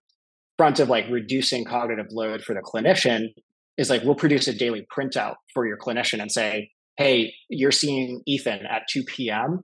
[0.57, 3.29] front of like reducing cognitive load for the clinician
[3.79, 8.23] is like we'll produce a daily printout for your clinician and say, hey, you're seeing
[8.27, 9.61] Ethan at 2 p.m.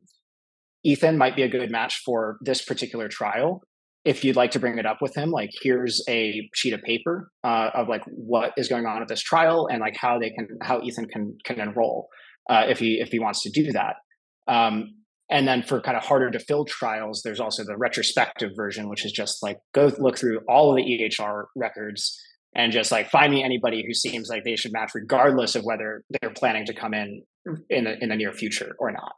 [0.88, 3.62] Ethan might be a good match for this particular trial.
[4.05, 7.31] If you'd like to bring it up with him, like here's a sheet of paper
[7.44, 10.46] uh, of like what is going on at this trial and like how they can
[10.62, 12.09] how Ethan can can enroll.
[12.48, 13.96] uh, if he if he wants to do that.
[14.46, 14.94] Um,
[15.31, 19.05] and then for kind of harder to fill trials, there's also the retrospective version, which
[19.05, 22.18] is just like go look through all of the EHR records
[22.55, 26.03] and just like find me anybody who seems like they should match, regardless of whether
[26.11, 27.22] they're planning to come in
[27.68, 29.12] in the in the near future or not.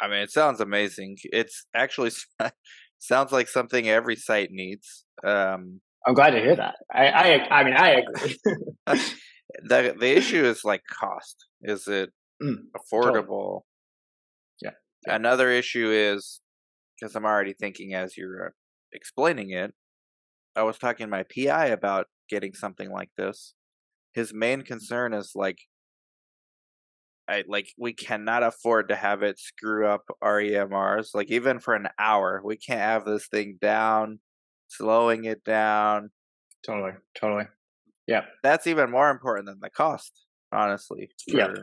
[0.00, 1.16] I mean, it sounds amazing.
[1.24, 2.10] It's actually
[2.98, 5.04] sounds like something every site needs.
[5.24, 6.76] Um, I'm glad to hear that.
[6.92, 8.38] I I, I mean, I agree.
[9.62, 11.36] the the issue is like cost.
[11.62, 12.10] Is it
[12.42, 13.62] mm, affordable?
[14.62, 14.76] Totally.
[15.06, 15.14] Yeah.
[15.14, 16.40] Another issue is
[16.98, 18.50] because I'm already thinking as you're uh,
[18.92, 19.74] explaining it.
[20.56, 23.54] I was talking to my PI about getting something like this.
[24.14, 25.58] His main concern is like
[27.30, 31.14] I like we cannot afford to have it screw up our EMRs.
[31.14, 34.18] Like even for an hour, we can't have this thing down,
[34.68, 36.10] slowing it down.
[36.66, 37.44] Totally, totally.
[38.06, 40.12] Yeah, that's even more important than the cost,
[40.52, 41.10] honestly.
[41.30, 41.54] For, yeah,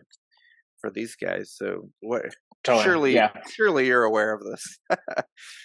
[0.79, 1.53] for these guys.
[1.53, 2.33] So what?
[2.63, 2.83] Totally.
[2.83, 3.29] Surely, yeah.
[3.49, 4.79] surely you're aware of this.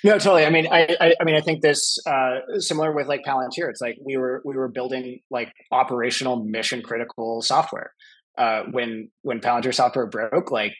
[0.04, 0.44] no, totally.
[0.44, 3.70] I mean, I, I, I, mean, I think this uh, similar with like Palantir.
[3.70, 7.92] It's like we were we were building like operational mission critical software.
[8.38, 10.72] Uh, when when Palantir software broke, like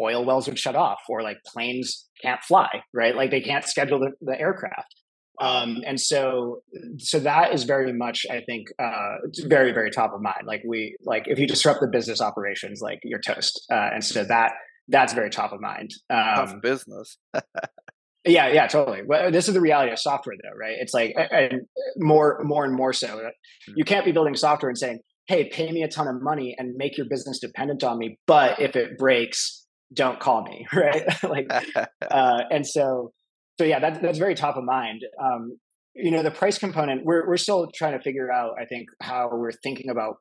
[0.00, 3.14] oil wells would shut off, or like planes can't fly, right?
[3.14, 4.94] Like they can't schedule the, the aircraft.
[5.40, 6.62] Um, and so,
[6.98, 10.46] so that is very much, I think, uh, very, very top of mind.
[10.46, 13.64] Like we, like if you disrupt the business operations, like you're toast.
[13.70, 14.52] Uh, and so that,
[14.88, 15.92] that's very top of mind.
[16.10, 17.18] Um, Tough business.
[18.24, 19.02] yeah, yeah, totally.
[19.06, 20.76] Well, this is the reality of software, though, right?
[20.80, 21.62] It's like, and
[21.98, 23.06] more, more and more so.
[23.06, 23.74] Hmm.
[23.76, 26.74] You can't be building software and saying, "Hey, pay me a ton of money and
[26.76, 31.04] make your business dependent on me," but if it breaks, don't call me, right?
[31.22, 31.46] like,
[32.10, 33.12] uh, and so
[33.58, 35.02] so yeah, that, that's very top of mind.
[35.22, 35.58] Um,
[35.94, 38.52] you know, the price component, we're we're still trying to figure out.
[38.60, 40.16] I think how we're thinking about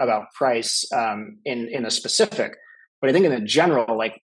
[0.00, 2.52] about price um, in in a specific,
[3.00, 4.20] but I think in the general, like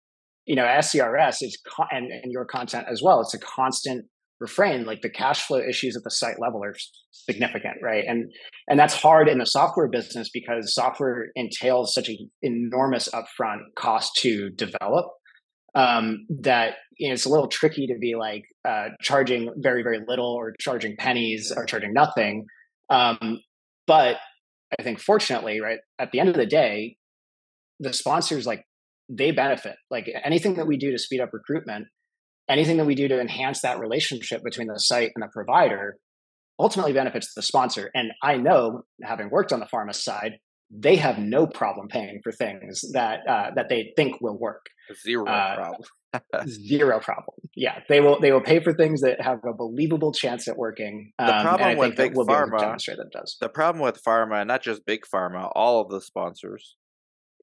[0.45, 3.21] you know, SCRS is con- and, and your content as well.
[3.21, 4.05] It's a constant
[4.39, 4.85] refrain.
[4.85, 6.75] Like the cash flow issues at the site level are
[7.11, 8.03] significant, right?
[8.07, 8.31] And
[8.67, 14.15] and that's hard in the software business because software entails such an enormous upfront cost
[14.17, 15.07] to develop
[15.75, 19.99] um, that you know, it's a little tricky to be like uh, charging very very
[20.07, 22.45] little or charging pennies or charging nothing.
[22.89, 23.39] Um,
[23.87, 24.17] but
[24.77, 26.97] I think fortunately, right at the end of the day,
[27.79, 28.65] the sponsors like
[29.09, 29.75] they benefit.
[29.89, 31.87] Like anything that we do to speed up recruitment,
[32.49, 35.97] anything that we do to enhance that relationship between the site and the provider,
[36.59, 37.89] ultimately benefits the sponsor.
[37.93, 40.39] And I know, having worked on the pharma side,
[40.75, 44.65] they have no problem paying for things that uh, that they think will work.
[45.03, 45.81] Zero uh, problem.
[46.47, 47.37] zero problem.
[47.55, 48.19] Yeah, they will.
[48.19, 51.11] They will pay for things that have a believable chance at working.
[51.19, 53.37] Um, the problem with big we'll pharma, demonstrate that does.
[53.39, 56.75] The problem with pharma, not just big pharma, all of the sponsors,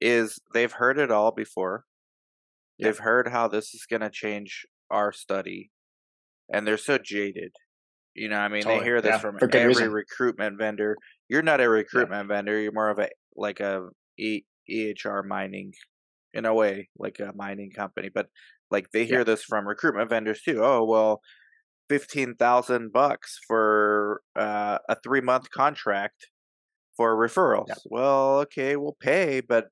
[0.00, 1.84] is they've heard it all before.
[2.82, 5.70] They've heard how this is going to change our study,
[6.52, 7.52] and they're so jaded.
[8.14, 8.80] You know, I mean, totally.
[8.80, 9.92] they hear this yeah, from every reason.
[9.92, 10.96] recruitment vendor.
[11.28, 12.34] You're not a recruitment yeah.
[12.36, 12.60] vendor.
[12.60, 15.72] You're more of a like a e- EHR mining
[16.34, 18.10] in a way, like a mining company.
[18.12, 18.26] But
[18.70, 19.24] like they hear yeah.
[19.24, 20.62] this from recruitment vendors too.
[20.62, 21.20] Oh well,
[21.88, 26.26] fifteen thousand bucks for uh, a three month contract
[26.96, 27.68] for referrals.
[27.86, 29.68] Well, okay, we'll pay, but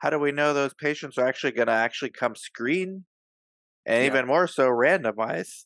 [0.00, 3.04] how do we know those patients are actually going to actually come screen,
[3.86, 4.06] and yeah.
[4.06, 5.62] even more so randomize?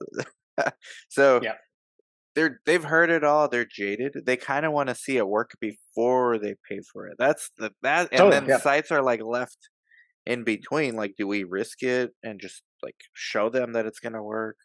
[1.09, 1.55] so yeah
[2.35, 3.48] they're they've heard it all.
[3.48, 4.12] They're jaded.
[4.24, 7.16] They kind of want to see it work before they pay for it.
[7.18, 8.59] That's the that, and then yeah.
[8.59, 9.59] sites are like left
[10.27, 10.96] in between.
[10.96, 14.57] Like, do we risk it and just like show them that it's gonna work,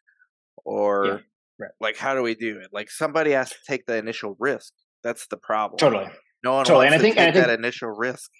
[0.65, 1.17] or yeah.
[1.59, 1.71] right.
[1.79, 2.69] like how do we do it?
[2.73, 4.73] Like somebody has to take the initial risk.
[5.03, 5.77] That's the problem.
[5.77, 6.09] Totally.
[6.43, 6.85] No one totally.
[6.85, 8.31] wants and I think, take think, that initial risk.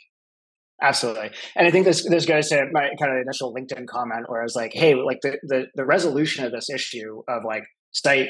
[0.82, 1.32] Absolutely.
[1.56, 4.44] And I think this this goes to my kind of initial LinkedIn comment where I
[4.44, 8.30] was like, hey, like the, the the resolution of this issue of like site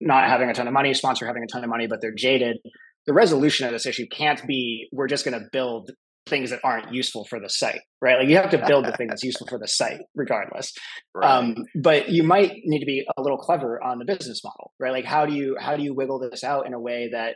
[0.00, 2.58] not having a ton of money, sponsor having a ton of money, but they're jaded.
[3.06, 5.90] The resolution of this issue can't be we're just going to build
[6.26, 8.18] things that aren't useful for the site, right?
[8.18, 10.72] Like you have to build the thing that's useful for the site, regardless.
[11.14, 11.28] Right.
[11.28, 14.92] Um, but you might need to be a little clever on the business model, right?
[14.92, 17.34] Like how do you how do you wiggle this out in a way that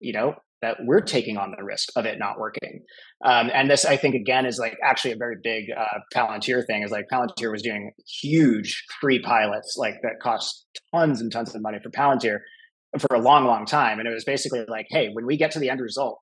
[0.00, 2.80] you know that we're taking on the risk of it not working.
[3.24, 6.82] Um, and this, I think, again, is like actually a very big uh, Palantir thing.
[6.82, 7.92] Is like Palantir was doing
[8.22, 12.38] huge free pilots, like that cost tons and tons of money for Palantir
[12.98, 13.98] for a long, long time.
[13.98, 16.20] And it was basically like, hey, when we get to the end result,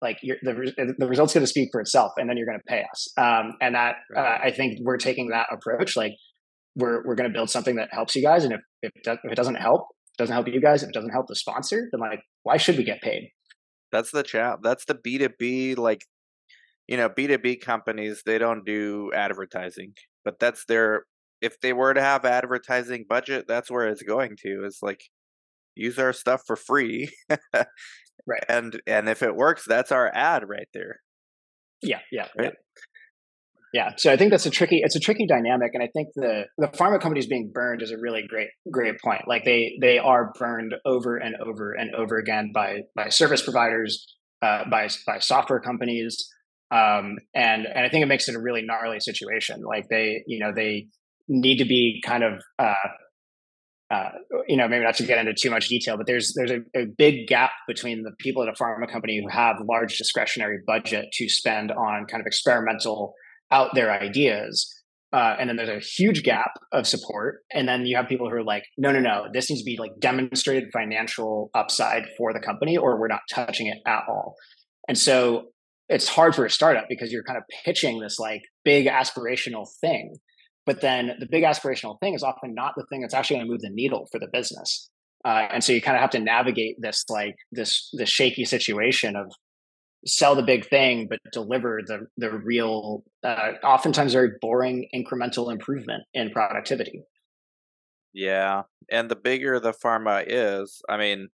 [0.00, 2.84] like the the result's going to speak for itself, and then you're going to pay
[2.90, 3.08] us.
[3.16, 5.96] Um, and that uh, I think we're taking that approach.
[5.96, 6.12] Like
[6.76, 9.36] we're we're going to build something that helps you guys, and if if, if it
[9.36, 9.86] doesn't help,
[10.18, 12.84] doesn't help you guys, if it doesn't help the sponsor, then like why should we
[12.84, 13.30] get paid?
[13.92, 14.58] That's the chat.
[14.62, 16.02] That's the B two B like
[16.88, 21.04] you know, B2B companies, they don't do advertising, but that's their,
[21.40, 24.64] if they were to have advertising budget, that's where it's going to.
[24.64, 25.02] Is like,
[25.74, 27.10] use our stuff for free.
[28.26, 28.44] right.
[28.48, 31.00] And, and if it works, that's our ad right there.
[31.82, 32.00] Yeah.
[32.12, 32.28] Yeah.
[32.36, 32.52] Right.
[32.52, 32.82] Yeah,
[33.96, 36.68] so I think that's a tricky it's a tricky dynamic, and I think the the
[36.68, 39.22] pharma companies being burned is a really great great point.
[39.26, 44.06] Like they they are burned over and over and over again by by service providers,
[44.42, 46.28] uh, by by software companies,
[46.70, 49.62] um, and and I think it makes it a really gnarly situation.
[49.62, 50.88] Like they you know they
[51.28, 52.74] need to be kind of uh,
[53.92, 54.10] uh,
[54.48, 56.86] you know, maybe not to get into too much detail, but there's there's a, a,
[56.96, 61.28] big gap between the people at a pharma company who have large discretionary budget to
[61.28, 63.12] spend on kind of experimental
[63.52, 64.68] out their ideas.
[65.12, 67.40] Uh, and then there's a huge gap of support.
[67.52, 69.76] And then you have people who are like, no, no, no, this needs to be
[69.78, 74.34] like demonstrated financial upside for the company, or we're not touching it at all.
[74.88, 75.48] And so
[75.90, 80.14] it's hard for a startup because you're kind of pitching this like big aspirational thing.
[80.64, 83.52] But then the big aspirational thing is often not the thing that's actually going to
[83.52, 84.88] move the needle for the business.
[85.24, 89.14] Uh, and so you kind of have to navigate this like this this shaky situation
[89.14, 89.32] of
[90.06, 96.02] sell the big thing but deliver the the real uh, oftentimes very boring incremental improvement
[96.14, 97.04] in productivity.
[98.12, 101.28] Yeah and the bigger the pharma is i mean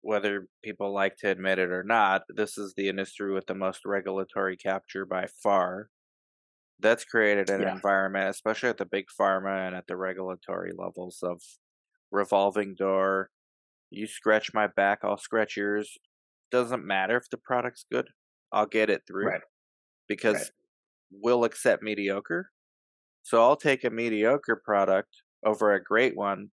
[0.00, 3.84] whether people like to admit it or not this is the industry with the most
[3.84, 5.88] regulatory capture by far.
[6.80, 7.72] That's created an yeah.
[7.72, 11.40] environment especially at the big pharma and at the regulatory levels of
[12.10, 13.30] revolving door
[13.90, 15.96] you scratch my back i'll scratch yours
[16.52, 18.08] doesn't matter if the product's good.
[18.52, 19.40] I'll get it through right.
[20.06, 20.50] because right.
[21.10, 22.50] we'll accept mediocre.
[23.22, 26.48] So I'll take a mediocre product over a great one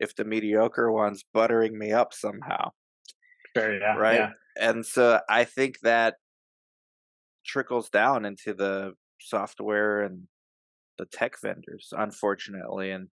[0.00, 2.70] if the mediocre one's buttering me up somehow.
[3.56, 4.20] Sure, yeah, right.
[4.20, 4.30] Yeah.
[4.58, 6.14] And so I think that
[7.44, 10.22] trickles down into the software and
[10.98, 12.90] the tech vendors, unfortunately.
[12.90, 13.08] And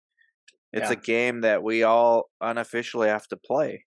[0.73, 0.97] it's yeah.
[0.99, 3.85] a game that we all unofficially have to play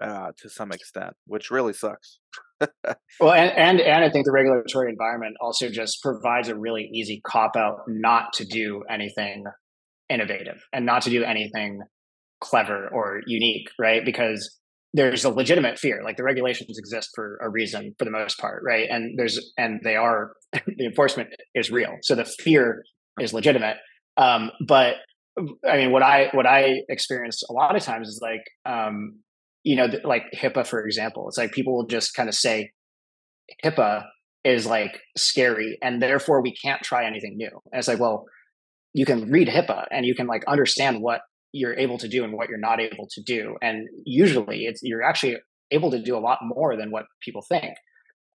[0.00, 2.18] uh, to some extent, which really sucks.
[3.20, 7.20] well, and, and and I think the regulatory environment also just provides a really easy
[7.26, 9.44] cop out not to do anything
[10.08, 11.80] innovative and not to do anything
[12.40, 14.04] clever or unique, right?
[14.04, 14.58] Because
[14.92, 16.02] there's a legitimate fear.
[16.02, 18.88] Like the regulations exist for a reason, for the most part, right?
[18.90, 22.82] And there's and they are the enforcement is real, so the fear
[23.20, 23.76] is legitimate.
[24.16, 24.96] Um, but
[25.68, 29.18] I mean, what I what I experienced a lot of times is like um,
[29.66, 31.26] you know, like HIPAA, for example.
[31.26, 32.70] It's like people will just kind of say
[33.64, 34.04] HIPAA
[34.44, 37.50] is like scary and therefore we can't try anything new.
[37.72, 38.26] And it's like, well,
[38.94, 42.32] you can read HIPAA and you can like understand what you're able to do and
[42.32, 43.56] what you're not able to do.
[43.60, 45.36] And usually it's you're actually
[45.72, 47.74] able to do a lot more than what people think.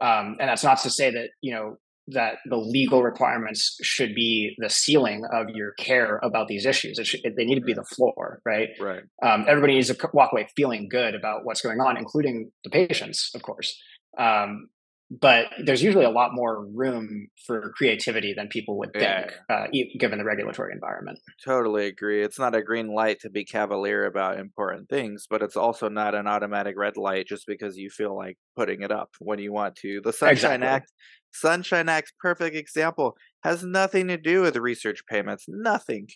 [0.00, 1.76] Um, and that's not to say that, you know,
[2.12, 6.98] that the legal requirements should be the ceiling of your care about these issues.
[6.98, 8.68] It should, they need to be the floor, right?
[8.80, 9.02] Right.
[9.22, 13.30] Um, everybody needs to walk away feeling good about what's going on, including the patients,
[13.34, 13.76] of course.
[14.18, 14.68] Um,
[15.10, 19.30] but there's usually a lot more room for creativity than people would think, yeah.
[19.54, 19.66] uh,
[19.98, 21.18] given the regulatory environment.
[21.44, 22.22] Totally agree.
[22.22, 26.14] It's not a green light to be cavalier about important things, but it's also not
[26.14, 29.74] an automatic red light just because you feel like putting it up when you want
[29.76, 30.00] to.
[30.00, 30.68] The Sunshine exactly.
[30.68, 30.92] Act,
[31.32, 35.46] Sunshine Act, perfect example, has nothing to do with research payments.
[35.48, 36.06] Nothing.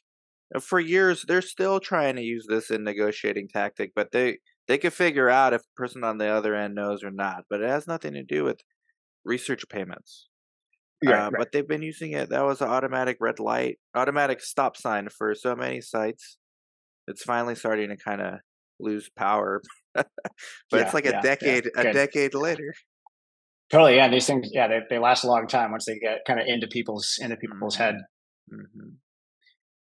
[0.61, 4.39] For years, they're still trying to use this in negotiating tactic, but they
[4.69, 7.45] they can figure out if the person on the other end knows or not.
[7.51, 8.61] But it has nothing to do with
[9.25, 10.29] research payments.
[11.03, 11.39] Yeah, uh, right.
[11.39, 12.31] But they've been using it.
[12.31, 16.39] That was an automatic red light, automatic stop sign for so many sites.
[17.07, 18.35] It's finally starting to kind of
[18.81, 19.61] lose power,
[19.95, 20.07] but
[20.73, 22.75] yeah, it's like a yeah, decade, a decade later.
[23.71, 24.09] Totally, yeah.
[24.09, 26.67] These things, yeah, they, they last a long time once they get kind of into
[26.67, 27.83] people's into people's mm-hmm.
[27.83, 27.95] head.
[28.53, 28.91] Mm-hmm.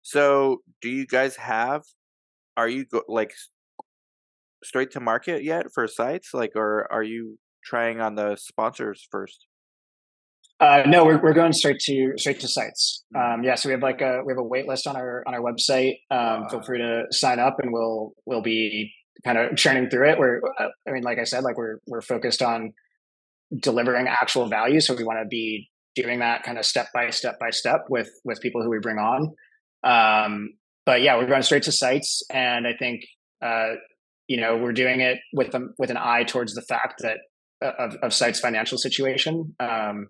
[0.03, 1.83] So, do you guys have?
[2.57, 3.33] Are you go, like
[4.63, 6.31] straight to market yet for sites?
[6.35, 7.39] Like, or are you
[7.69, 9.47] trying on the sponsors first?
[10.61, 13.05] Uh, no, we're we're going straight to straight to sites.
[13.15, 13.35] Mm.
[13.35, 15.35] Um, yeah, so we have like a we have a wait list on our on
[15.35, 15.99] our website.
[16.11, 16.49] Um.
[16.49, 18.93] Feel free to sign up, and we'll we'll be
[19.25, 20.19] kind of churning through it.
[20.19, 22.73] We're uh, I mean, like I said, like we're we're focused on
[23.57, 27.39] delivering actual value, so we want to be doing that kind of step by step
[27.39, 29.35] by step with with people who we bring on.
[29.85, 30.55] Um,
[30.85, 33.05] but yeah, we're going straight to sites, and I think
[33.43, 33.75] uh,
[34.27, 37.19] you know we're doing it with them with an eye towards the fact that
[37.61, 39.55] of, of site's financial situation.
[39.61, 40.09] Um,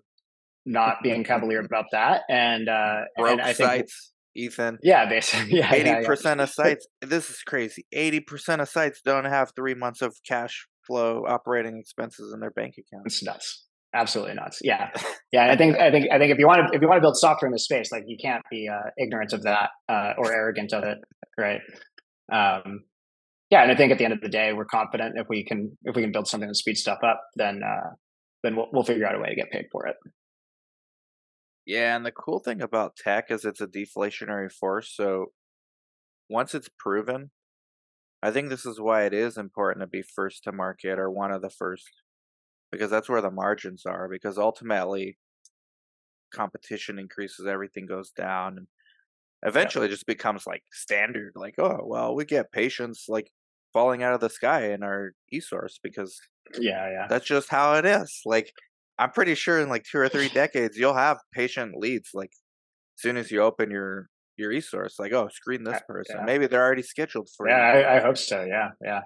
[0.65, 4.77] not being cavalier about that, and uh, broke and I think, sites, Ethan.
[4.83, 6.43] Yeah, basically, yeah, eighty yeah, percent yeah.
[6.43, 6.87] of sites.
[7.01, 7.85] This is crazy.
[7.91, 12.51] Eighty percent of sites don't have three months of cash flow operating expenses in their
[12.51, 13.03] bank account.
[13.05, 13.65] It's nuts.
[13.93, 14.59] absolutely nuts.
[14.63, 14.91] Yeah,
[15.31, 15.51] yeah.
[15.51, 17.17] I think I think I think if you want to if you want to build
[17.17, 20.73] software in this space, like you can't be uh, ignorant of that uh, or arrogant
[20.73, 20.97] of it,
[21.37, 21.61] right?
[22.31, 22.81] Um,
[23.49, 25.75] yeah, and I think at the end of the day, we're confident if we can
[25.83, 27.89] if we can build something that speeds stuff up, then uh,
[28.43, 29.95] then we'll we'll figure out a way to get paid for it.
[31.65, 34.91] Yeah, and the cool thing about tech is it's a deflationary force.
[34.95, 35.27] So
[36.29, 37.31] once it's proven,
[38.21, 41.31] I think this is why it is important to be first to market or one
[41.31, 41.89] of the first
[42.71, 45.17] because that's where the margins are because ultimately
[46.33, 48.67] competition increases everything goes down and
[49.43, 49.89] eventually yeah.
[49.89, 53.31] it just becomes like standard like oh well we get patients like
[53.73, 56.19] falling out of the sky in our e-source because
[56.59, 57.07] yeah yeah.
[57.09, 58.21] that's just how it is.
[58.25, 58.51] Like
[58.99, 63.01] i'm pretty sure in like two or three decades you'll have patient leads like as
[63.01, 66.17] soon as you open your your e-source like oh screen this person.
[66.19, 66.25] yeah.
[66.25, 69.01] maybe they're already scheduled for yeah I, I, hope so yeah yeah.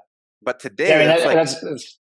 [0.46, 2.00] But today yeah, I mean, that, like, that's, that's,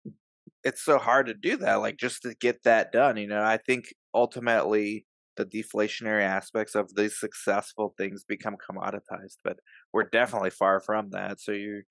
[0.65, 3.41] it's so hard to do that like just to get that done you know?
[3.41, 5.05] I think ultimately
[5.37, 9.57] the deflationary aspects of these successful things become commoditized but
[9.93, 11.83] we're definitely far from that so you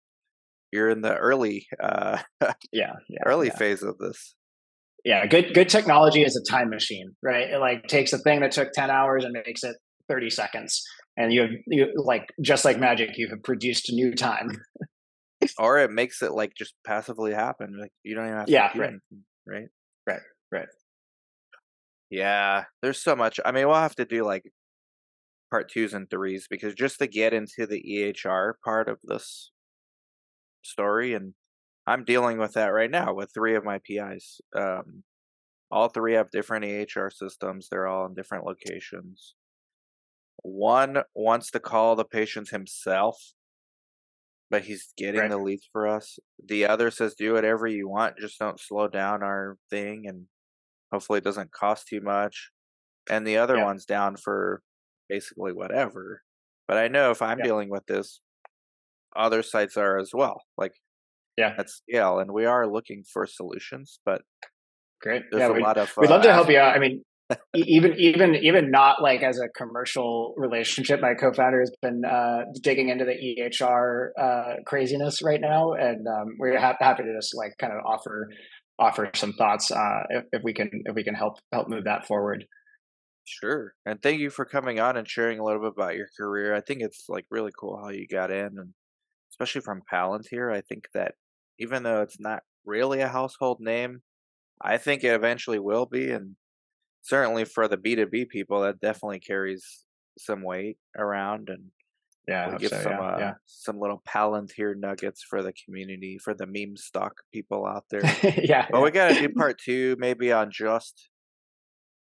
[0.73, 2.19] you're in the early uh
[2.73, 3.57] yeah, yeah early yeah.
[3.57, 4.35] phase of this.
[5.05, 7.51] Yeah good good technology is a time machine right?
[7.51, 9.77] It like takes a thing that took 10 hours and makes it
[10.09, 10.83] 30 seconds
[11.17, 14.51] and you have you like just like magic you have produced new time.
[15.59, 18.71] Or it makes it like just passively happen like you don't even have to yeah
[18.77, 18.91] right.
[18.91, 19.67] Anything, right?
[20.07, 20.21] Right
[20.53, 20.69] right.
[22.11, 24.45] Yeah there's so much i mean we'll have to do like
[25.51, 29.51] part twos and threes because just to get into the ehr part of this
[30.63, 31.35] story and
[31.87, 35.03] i'm dealing with that right now with three of my pis um
[35.71, 39.35] all three have different ehr systems they're all in different locations
[40.43, 43.17] one wants to call the patients himself
[44.53, 45.31] but he's getting right.
[45.31, 46.19] the leads for us.
[46.47, 50.27] The other says do whatever you want, just don't slow down our thing, and
[50.93, 52.51] hopefully it doesn't cost too much.
[53.09, 53.65] And the other yeah.
[53.65, 54.61] one's down for
[55.09, 56.21] basically whatever.
[56.69, 57.47] But I know if I'm yeah.
[57.47, 58.21] dealing with this,
[59.17, 60.43] other sites are as well.
[60.57, 60.73] Like
[61.37, 63.99] yeah, at scale, and we are looking for solutions.
[64.05, 64.23] But
[65.01, 65.93] great, there's yeah, a lot of.
[65.97, 66.77] We'd love to help you out.
[66.77, 67.03] I mean,
[67.55, 72.89] even even even not like as a commercial relationship my co-founder has been uh, digging
[72.89, 77.53] into the ehr uh, craziness right now and um, we're ha- happy to just like
[77.59, 78.29] kind of offer
[78.79, 82.07] offer some thoughts uh, if, if, we can if we can help help move that
[82.07, 82.45] forward
[83.25, 86.55] sure and thank you for coming on and sharing a little bit about your career
[86.55, 88.75] i think it's like really cool how you got in and
[89.33, 91.15] especially from palantir i think that
[91.59, 94.03] even though it's not really a household name
[94.61, 96.37] i think it eventually will be and
[97.03, 99.85] certainly for the B2B people, that definitely carries
[100.19, 101.65] some weight around and
[102.29, 103.33] yeah, give so, some yeah, uh, yeah.
[103.47, 108.03] some little Palantir nuggets for the community, for the meme stock people out there.
[108.23, 108.67] yeah.
[108.71, 108.81] But yeah.
[108.81, 111.09] we gotta do part two, maybe on just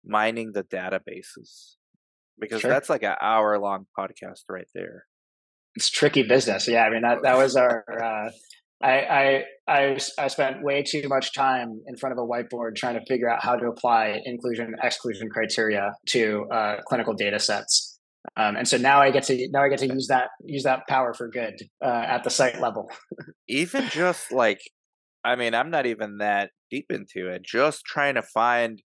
[0.05, 1.77] mining the databases.
[2.39, 2.71] Because sure.
[2.71, 5.07] that's like an hour long podcast right there.
[5.77, 6.69] It's tricky business.
[6.69, 6.85] Yeah.
[6.85, 8.31] I mean that that was our uh
[8.83, 13.07] I, I I spent way too much time in front of a whiteboard trying to
[13.07, 17.95] figure out how to apply inclusion exclusion criteria to uh, clinical data sets,
[18.37, 20.81] um, and so now I get to now I get to use that use that
[20.89, 22.91] power for good uh, at the site level.
[23.49, 24.61] even just like,
[25.25, 27.43] I mean, I'm not even that deep into it.
[27.45, 28.83] Just trying to find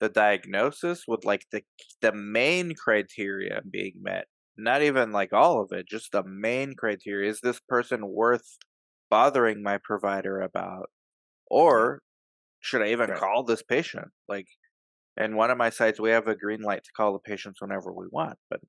[0.00, 1.62] the diagnosis with like the
[2.00, 4.26] the main criteria being met,
[4.56, 7.30] not even like all of it, just the main criteria.
[7.30, 8.58] Is this person worth
[9.10, 10.90] bothering my provider about?
[11.48, 12.00] Or
[12.60, 13.18] should I even right.
[13.18, 14.08] call this patient?
[14.28, 14.46] Like,
[15.16, 17.92] in one of my sites, we have a green light to call the patients whenever
[17.92, 18.60] we want, but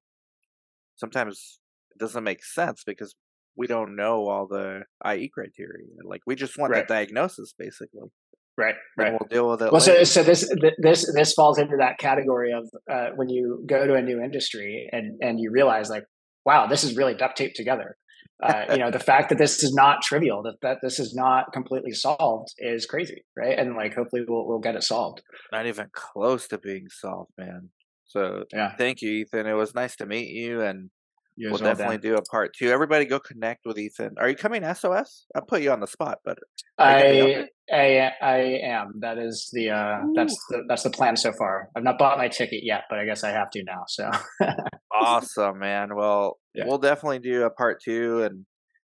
[0.95, 1.59] sometimes
[1.91, 3.15] it doesn't make sense because
[3.55, 5.87] we don't know all the IE criteria.
[6.03, 6.87] Like, we just want right.
[6.87, 8.09] the diagnosis, basically.
[8.57, 9.11] Right, right.
[9.11, 9.71] we'll deal with it.
[9.71, 10.49] Well, so, so this
[10.79, 14.89] this this falls into that category of uh, when you go to a new industry
[14.91, 16.05] and and you realize like,
[16.43, 17.97] wow, this is really duct taped together.
[18.41, 21.51] Uh, you know the fact that this is not trivial that, that this is not
[21.53, 23.57] completely solved is crazy right?
[23.57, 25.23] And like hopefully we'll, we'll get it solved.
[25.51, 27.69] Not even close to being solved man.
[28.05, 28.75] So yeah.
[28.75, 29.47] thank you ethan.
[29.47, 30.89] It was nice to meet you and you
[31.37, 32.69] we'll definitely do a part two.
[32.69, 34.15] Everybody, go connect with Ethan.
[34.19, 35.25] Are you coming SOS?
[35.35, 36.37] I'll put you on the spot, but
[36.79, 38.93] I I I am.
[38.99, 41.69] That is the uh, that's the that's the plan so far.
[41.75, 43.83] I've not bought my ticket yet, but I guess I have to now.
[43.87, 44.09] So
[44.93, 45.95] awesome, man.
[45.95, 46.65] Well, yeah.
[46.65, 48.45] we'll definitely do a part two, and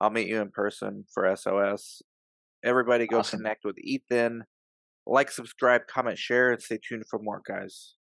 [0.00, 2.02] I'll meet you in person for SOS.
[2.64, 3.40] Everybody, go awesome.
[3.40, 4.44] connect with Ethan.
[5.06, 7.94] Like, subscribe, comment, share, and stay tuned for more, guys.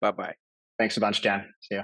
[0.00, 0.34] Bye bye.
[0.78, 1.46] Thanks a bunch, Dan.
[1.60, 1.82] See ya.